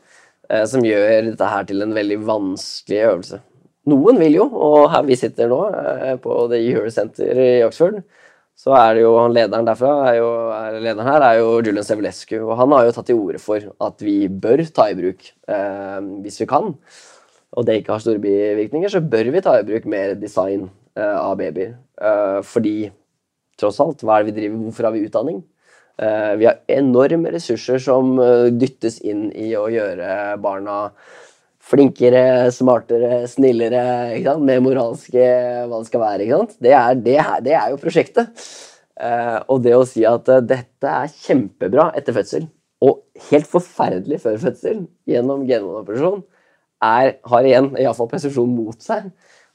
[0.66, 3.38] som gjør dette her til en veldig vanskelig øvelse.
[3.92, 5.60] Noen vil jo, og her vi sitter nå,
[6.24, 8.00] på The Euro Center i Oxford,
[8.58, 11.86] så er det jo han lederen derfra er jo, er lederen her er jo Julian
[11.86, 12.36] Sevelescu.
[12.44, 15.98] Og han har jo tatt til orde for at vi bør ta i bruk, eh,
[16.22, 16.74] hvis vi kan,
[17.52, 21.16] og det ikke har store bivirkninger, så bør vi ta i bruk mer design eh,
[21.18, 21.74] av babyer.
[22.00, 22.76] Eh, fordi
[23.60, 24.04] tross alt.
[24.04, 25.42] Hva er det vi driver, Hvorfor har vi utdanning?
[26.00, 30.86] Uh, vi har enorme ressurser som uh, dyttes inn i å gjøre barna
[31.72, 33.82] flinkere, smartere, snillere,
[34.44, 35.24] mer moralske,
[35.66, 36.40] hva det skal være.
[36.60, 37.16] Det er, det,
[37.48, 38.44] det, er, jo prosjektet.
[39.02, 42.46] Uh, og det å si at dette er kjempebra etter fødsel,
[42.84, 43.00] og
[43.30, 46.22] helt forferdelig før fødsel gjennom genmanoperasjon,
[46.82, 49.12] har igjen iallfall presisjon mot seg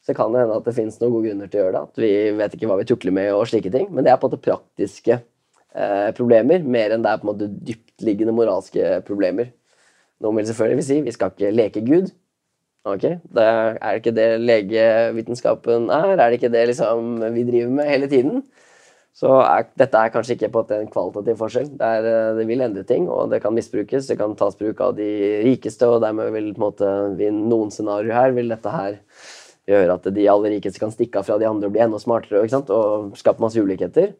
[0.07, 1.87] så kan det hende at det finnes noen gode grunner til å gjøre det.
[1.89, 3.89] At vi vet ikke hva vi tukler med og slike ting.
[3.91, 7.31] Men det er på en måte praktiske eh, problemer, mer enn det er på en
[7.33, 9.51] måte dyptliggende moralske problemer.
[10.23, 12.13] Noen vil selvfølgelig si vi skal ikke leke Gud.
[12.87, 16.13] Ok, det er det ikke det legevitenskapen er?
[16.15, 18.45] Er det ikke det liksom vi driver med hele tiden?
[19.17, 21.71] Så er, dette er kanskje ikke på en kvalitativ forskjell.
[21.73, 24.05] Det, er, eh, det, vil endre ting, og det kan misbrukes.
[24.11, 25.07] Det kan tas bruk av de
[25.41, 28.99] rikeste, og dermed vil på en måte, i noen scenarioer her vil dette her
[29.67, 32.45] gjøre at de aller rikeste kan stikke av fra de andre og bli enda smartere
[32.45, 34.13] og skape masse ulikheter.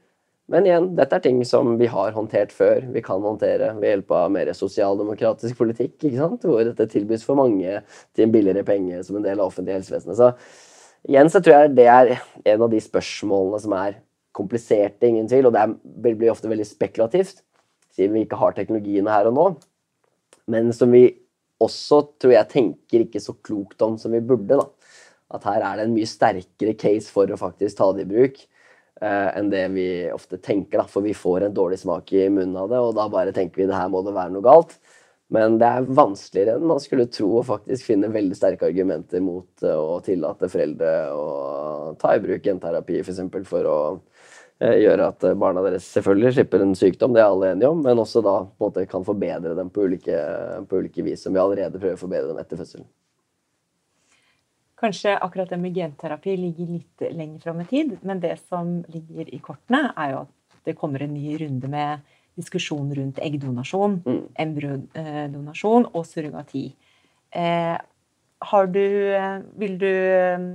[0.48, 2.86] Men igjen, dette er ting som vi har håndtert før.
[2.94, 6.48] Vi kan håndtere ved hjelp av mer sosialdemokratisk politikk, ikke sant?
[6.48, 7.82] hvor dette tilbys for mange
[8.16, 10.16] til en billigere penge som en del av offentlig helsevesenet.
[10.16, 12.14] Så igjen så tror jeg det er
[12.54, 14.00] en av de spørsmålene som er
[14.38, 17.42] kompliserte, ingen tvil, og det blir ofte veldig spekulativt,
[17.98, 19.48] siden vi ikke har teknologiene her og nå.
[20.48, 21.10] Men som vi
[21.60, 24.62] også, tror jeg, tenker ikke så klokt om som vi burde.
[24.62, 24.70] da
[25.36, 28.38] at her er det en mye sterkere case for å faktisk ta det i bruk
[29.02, 30.82] enn det vi ofte tenker.
[30.82, 30.88] Da.
[30.90, 33.68] For vi får en dårlig smak i munnen av det, og da bare tenker vi
[33.70, 34.78] det her må det være noe galt.
[35.34, 39.64] Men det er vanskeligere enn man skulle tro å faktisk finne veldig sterke argumenter mot
[39.66, 41.26] eh, å tillate foreldre å
[42.00, 43.20] ta i bruk genterapi f.eks.
[43.34, 43.80] For, for å
[44.64, 48.00] eh, gjøre at barna deres selvfølgelig slipper en sykdom, det er alle enige om, men
[48.04, 50.22] også da på en måte kan forbedre dem på ulike,
[50.70, 52.88] på ulike vis, som vi allerede prøver å forbedre dem etter fødselen.
[54.78, 59.30] Kanskje akkurat det med genterapi ligger litt lenger fram i tid, men det som ligger
[59.34, 62.04] i kortene, er jo at det kommer en ny runde med
[62.38, 64.20] diskusjon rundt eggdonasjon, mm.
[64.44, 66.68] embryodonasjon og surrogati.
[67.34, 67.78] Eh,
[68.52, 68.86] har du
[69.58, 70.46] Vil du eh,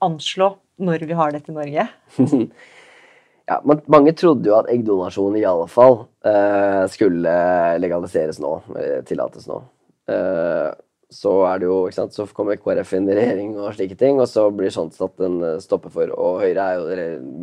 [0.00, 1.86] anslå når vi har dette i Norge?
[3.50, 3.60] ja,
[3.92, 7.36] mange trodde jo at eggdonasjon i alle fall eh, skulle
[7.82, 8.56] legaliseres nå,
[9.04, 9.60] tillates nå.
[10.08, 10.72] Eh,
[11.12, 14.18] så er det jo, ikke sant, så kommer KrF inn i regjering og slike ting,
[14.18, 16.10] og så blir sånn satt en eh, stopper for.
[16.12, 16.86] Og Høyre er jo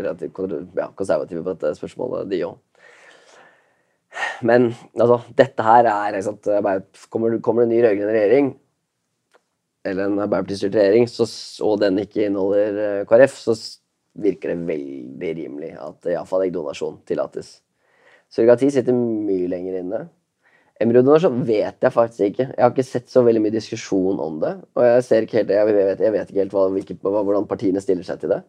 [0.04, 0.42] relativt
[0.80, 2.58] ja, konservative på dette spørsmålet, de òg.
[4.46, 6.52] Men altså, dette her er ikke sant,
[7.10, 8.52] kommer, kommer det en ny rød-grønn regjering,
[9.84, 11.28] eller en Arbeiderparti-styrt regjering, så,
[11.66, 13.56] og den ikke inneholder eh, KrF, så
[14.24, 17.56] virker det veldig rimelig at iallfall eggdonasjon tillates.
[18.34, 20.04] Surrogati sitter mye lenger inne.
[20.84, 22.48] Embryodonasjon vet jeg faktisk ikke.
[22.52, 24.54] Jeg har ikke sett så veldig mye diskusjon om det.
[24.76, 27.84] Og jeg, ser ikke helt, jeg, vet, jeg vet ikke helt hva, hvilke, hvordan partiene
[27.84, 28.42] stiller seg til det.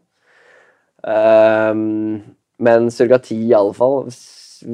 [1.05, 2.22] Um,
[2.64, 4.09] men surrogati i alle fall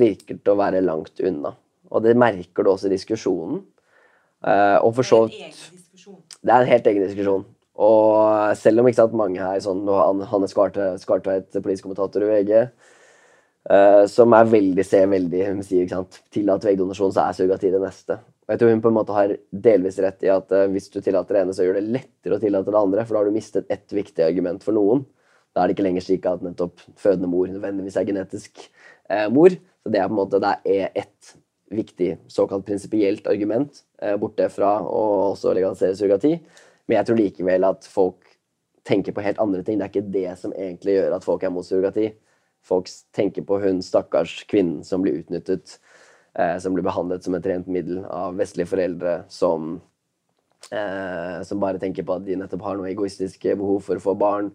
[0.01, 1.55] virker til å være langt unna.
[1.91, 3.65] Og det merker du også i diskusjonen.
[4.41, 5.59] Uh, og for så vidt
[6.41, 7.43] Det er en helt egen diskusjon.
[7.81, 9.85] Og selv om ikke sant, mange her, sånn
[10.29, 12.55] Hanne Skartveit, politisk kommentator i VG,
[13.69, 17.73] Uh, som er veldig, ser veldig Hun sier ikke sant, tillat veggdonasjon, så er surrogati
[17.75, 18.17] det neste.
[18.49, 19.35] Og jeg tror hun på en måte har
[19.67, 22.41] delvis rett i at uh, hvis du tillater det ene, så gjør det lettere å
[22.41, 25.05] tillate det andre, for da har du mistet ett viktig argument for noen.
[25.53, 28.65] Da er det ikke lenger slik at nettopp fødende mor nødvendigvis er genetisk
[29.13, 29.53] uh, mor.
[29.85, 31.37] Så det er på en måte det er ett
[31.71, 33.85] viktig såkalt prinsipielt argument
[34.19, 36.33] borte fra å også legalisere surrogati.
[36.89, 38.33] Men jeg tror likevel at folk
[38.89, 39.79] tenker på helt andre ting.
[39.79, 42.09] Det er ikke det som egentlig gjør at folk er mot surrogati
[42.67, 45.79] folk tenker på hun stakkars kvinnen som blir utnyttet,
[46.39, 49.81] eh, som blir behandlet som et rent middel av vestlige foreldre som,
[50.71, 54.19] eh, som bare tenker på at de nettopp har noe egoistiske behov for å få
[54.19, 54.53] barn.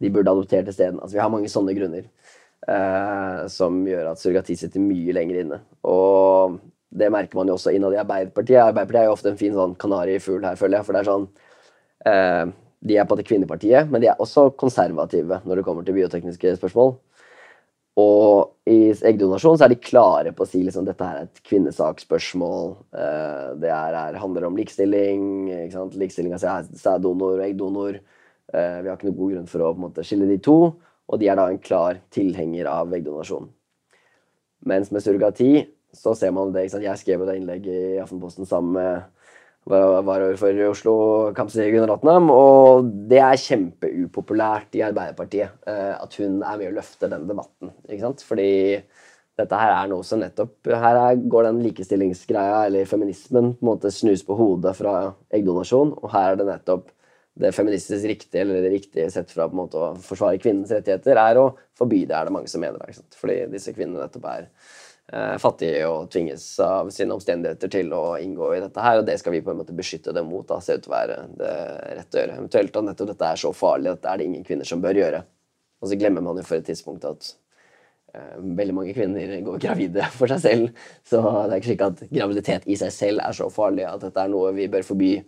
[0.00, 1.00] De burde adoptert isteden.
[1.00, 2.04] Altså, vi har mange sånne grunner
[2.68, 5.60] eh, som gjør at surrogati sitter mye lenger inne.
[5.84, 8.62] Og det merker man jo også innad i Arbeiderpartiet.
[8.62, 10.88] Arbeiderpartiet er jo ofte en fin sånn kanarifugl her, føler jeg.
[10.88, 11.28] For det er sånn
[12.06, 12.54] eh,
[12.88, 16.54] De er på det kvinnepartiet, men de er også konservative når det kommer til biotekniske
[16.60, 16.94] spørsmål.
[17.98, 22.76] Og i eggdonasjon så er de klare på å si liksom, dette er et kvinnesaksspørsmål.
[22.94, 25.48] Uh, det er, er, handler om likestilling.
[25.98, 27.98] Likestilling av sæddonor og eggdonor.
[28.52, 30.58] Uh, vi har ikke noen god grunn for å måte, skille de to.
[31.08, 33.48] Og de er da en klar tilhenger av eggdonasjon.
[34.68, 35.52] Mens med surrogati
[35.96, 36.68] så ser man det.
[36.70, 39.06] Jeg skrev jo det innlegget i Aftenposten sammen med
[39.68, 40.94] varaordfører i Oslo,
[41.36, 42.30] Kamzy Gunaratnam.
[42.32, 47.72] Og det er kjempeupopulært i Arbeiderpartiet eh, at hun er med å løfte den debatten.
[47.88, 48.24] ikke sant?
[48.26, 48.50] Fordi
[49.38, 50.98] dette her er noe som nettopp Her
[51.30, 55.94] går den likestillingsgreia, eller feminismen, på en måte snus på hodet fra eggdonasjon.
[56.00, 56.88] Og her er det nettopp
[57.38, 61.20] det feministisk riktige, eller det riktige sett fra på en måte å forsvare kvinnens rettigheter,
[61.22, 62.82] er å forby det, er det mange som mener.
[62.82, 63.18] Ikke sant?
[63.20, 64.48] Fordi disse kvinnene nettopp er
[65.40, 69.32] fattige og tvinges av sine omstendigheter til å inngå i dette her, og det skal
[69.32, 70.44] vi på en måte beskytte dem mot.
[70.48, 71.52] da, ser ut til å være det
[71.96, 72.36] rette å gjøre.
[72.42, 75.00] Eventuelt at nettopp dette er så farlig at det er det ingen kvinner som bør
[75.00, 75.22] gjøre.
[75.80, 77.30] Og så glemmer man jo for et tidspunkt at
[78.12, 82.04] uh, veldig mange kvinner går gravide for seg selv, så det er ikke slik at
[82.12, 85.26] graviditet i seg selv er så farlig at dette er noe vi bør forby eh,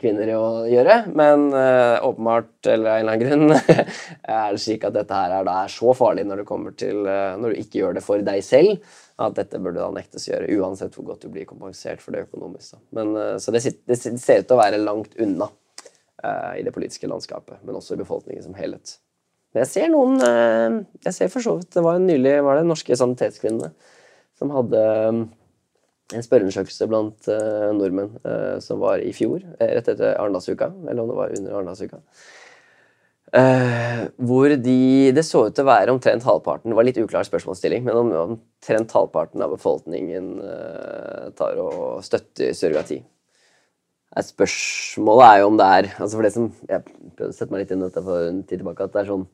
[0.00, 0.96] kvinner å gjøre.
[1.16, 3.86] Men eh, åpenbart, eller av en eller annen grunn,
[4.36, 6.44] er det slik at dette her er, er så farlig når,
[6.78, 10.28] til, eh, når du ikke gjør det for deg selv, at dette burde da nektes
[10.28, 12.78] å gjøre, uansett hvor godt du blir kompensert for det økonomisk.
[12.78, 15.50] Eh, så det, det ser ut til å være langt unna
[16.22, 18.98] eh, i det politiske landskapet, men også i befolkningen som helhet.
[19.50, 20.74] Men jeg ser noen eh,
[21.08, 23.72] Jeg ser for så vidt Det var en nylig var det norske sanitetskvinnene
[24.38, 25.18] som hadde eh,
[26.14, 31.02] en spørreundersøkelse blant uh, nordmenn uh, som var i fjor, eh, rett etter Arendalsuka, eller
[31.02, 32.00] om det var under Arendalsuka.
[33.30, 37.22] Uh, hvor de Det så ut til å være omtrent halvparten Det var litt uklar
[37.28, 40.32] spørsmålsstilling, men om, omtrent halvparten av befolkningen
[41.38, 42.98] tar og støtter surrogati.
[44.16, 46.82] Eh, Spørsmålet er jo om det er altså for det som, Jeg
[47.14, 48.82] prøvde å sette meg litt inn i dette for en tid tilbake.
[48.82, 49.26] at det er sånn,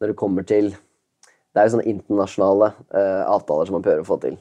[0.00, 2.74] Når det kommer til Det er jo sånne internasjonale
[3.30, 4.38] avtaler som man prøver å få til.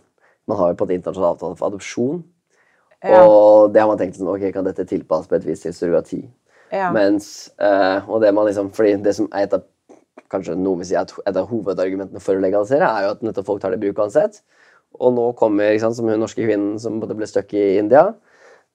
[0.50, 2.24] Man har jo på en internasjonal avtale for adopsjon.
[3.04, 3.24] Ja.
[3.28, 6.22] Og det har man tenkt sånn, ok, kan dette tilpasses på et vis til surrogati?
[6.74, 6.90] Ja.
[6.96, 9.68] Mens, eh, og det man liksom, fordi det som er et av
[10.34, 13.50] kanskje noen vil si at et, av hovedargumentene for å legalisere, er jo at nettopp
[13.50, 14.42] folk tar det i bruk uansett.
[15.02, 18.12] Og nå kommer, sant, som hun norske kvinnen som ble stuck i India.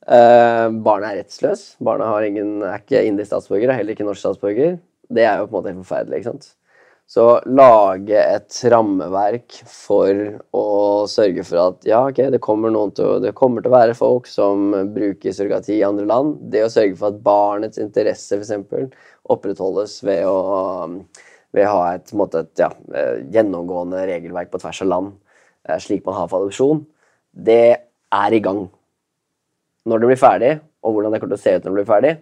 [0.07, 1.64] Eh, barnet er rettsløs.
[1.85, 4.79] Barnet har ingen, er ikke indisk statsborger, er heller ikke norsk statsborger.
[5.09, 6.21] Det er jo på en måte helt forferdelig.
[6.21, 6.51] ikke sant?
[7.09, 10.18] Så lage et rammeverk for
[10.52, 10.64] å
[11.09, 14.74] sørge for at ja, ok, det kommer, til, det kommer til å være folk som
[14.92, 16.34] bruker surrogati i andre land.
[16.52, 18.90] Det å sørge for at barnets interesse eksempel,
[19.32, 20.36] opprettholdes ved å,
[21.56, 25.16] ved å ha et, måte, et ja, eh, gjennomgående regelverk på tvers av land,
[25.64, 26.84] eh, slik man har for adopsjon,
[27.32, 27.62] det
[28.12, 28.66] er i gang.
[29.88, 30.52] Når det blir ferdig,
[30.84, 32.14] og hvordan det kommer til å se ut når det blir ferdig,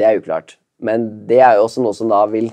[0.00, 0.56] det er uklart.
[0.80, 2.48] Men det er jo også noe som da vil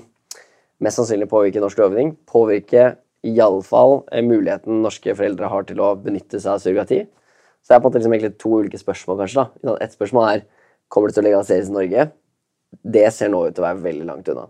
[0.84, 2.14] mest sannsynlig påvirke norsk lovgivning.
[2.28, 7.00] Påvirke iallfall muligheten norske foreldre har til å benytte seg av surrogati.
[7.62, 9.44] Så det er på en måte liksom egentlig to ulike spørsmål, kanskje.
[9.62, 9.74] da.
[9.82, 10.44] Et spørsmål er
[10.88, 12.06] kommer det til å legaliseres i Norge.
[12.84, 14.46] Det ser nå ut til å være veldig langt unna.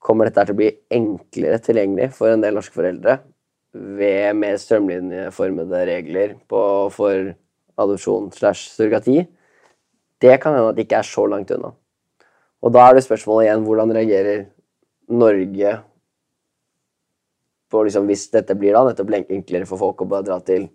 [0.00, 3.18] Kommer dette til å bli enklere tilgjengelig for en del norske foreldre
[3.70, 6.62] ved mer strømlinjeformede regler på,
[6.94, 7.34] for
[7.80, 9.26] adopsjon slash surrogati?
[10.20, 11.74] Det kan hende at det ikke er så langt unna.
[12.64, 14.48] Og da er det spørsmålet igjen hvordan reagerer
[15.10, 15.78] Norge
[17.70, 20.66] for liksom, hvis dette blir da nettopp enklere for folk å bare dra til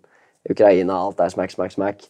[0.48, 2.06] Ukraina, alt er smack, smack, smack.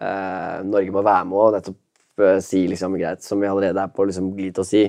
[0.00, 3.92] Eh, Norge må være med og nettopp eh, si liksom greit, som vi allerede er
[3.94, 4.82] på liksom, glid til å si,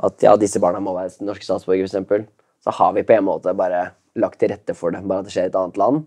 [0.00, 2.28] at ja, disse barna må være norske statsborgere, f.eks.
[2.60, 3.88] Så har vi på en måte bare
[4.20, 6.04] lagt til rette for det, bare at det skjer i et annet land.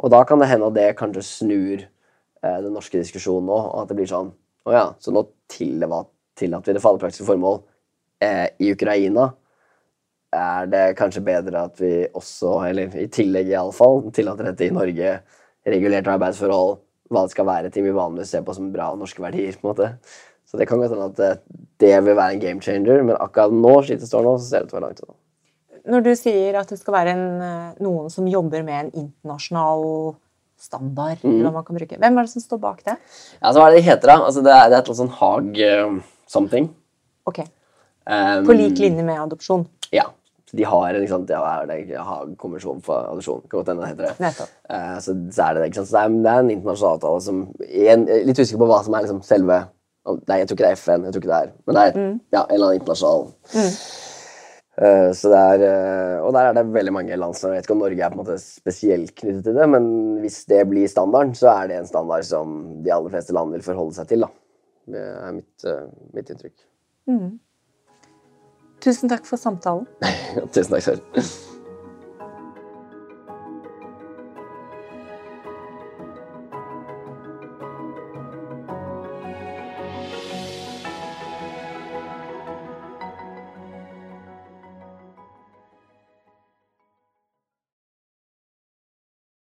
[0.00, 3.84] Og da kan det hende at det kanskje snur eh, den norske diskusjonen nå, og
[3.84, 4.32] at det blir sånn
[4.64, 7.58] Å ja, så nå tillater vi det for alle praktiske formål
[8.24, 9.28] eh, i Ukraina.
[10.34, 15.18] Er det kanskje bedre at vi også, eller i tillegg iallfall, tillater dette i Norge?
[15.64, 16.78] Regulerte arbeidsforhold,
[17.12, 19.54] hva det skal være, ting vi vanligvis ser på som bra norske verdier.
[19.60, 19.92] på en måte.
[20.44, 21.30] Så det kan godt hende at det,
[21.82, 24.64] det vil være en game changer, men akkurat nå, slik det står nå, så ser
[24.64, 25.16] det ut til å være langt unna.
[25.94, 30.14] Når du sier at det skal være en, eh, noen som jobber med en internasjonal
[30.64, 31.32] standard, Mm.
[31.40, 31.98] eller hva man kan bruke.
[31.98, 32.96] Hvem er det som står bak det?
[33.42, 34.16] Ja, så Hva er det det heter, da?
[34.24, 36.70] Altså, det, er, det er et eller annet sånn Haag eh, something.
[37.26, 37.40] Ok,
[38.04, 39.66] Um, På lik linje med adopsjon.
[39.94, 40.08] Ja.
[40.54, 43.42] De har ja, er det, Haag-konvensjon for adopsjon.
[43.48, 44.48] Kan godt hende det heter det.
[44.70, 45.88] Eh, så, så er det ikke sant?
[45.90, 48.68] Så det er, det er en internasjonal avtale som en, jeg er Litt usikker på
[48.70, 49.64] hva som er liksom selve
[50.04, 51.94] Nei, jeg tror ikke det er FN, jeg tror ikke det er Men det er
[51.96, 53.22] ja, en eller annen internasjonal
[54.74, 57.68] Eh, så det er, uh, og der er det veldig mange land som Jeg vet
[57.68, 59.84] ikke om Norge er på en måte spesielt knyttet til det, men
[60.24, 63.62] hvis det blir standarden, så er det en standard som de aller fleste land vil
[63.62, 64.26] forholde seg til.
[64.26, 64.32] da.
[64.94, 65.84] Det er mitt, uh,
[66.16, 66.56] mitt inntrykk.
[68.84, 69.86] Tusen takk for samtalen.
[70.52, 71.53] Tusen takk selv.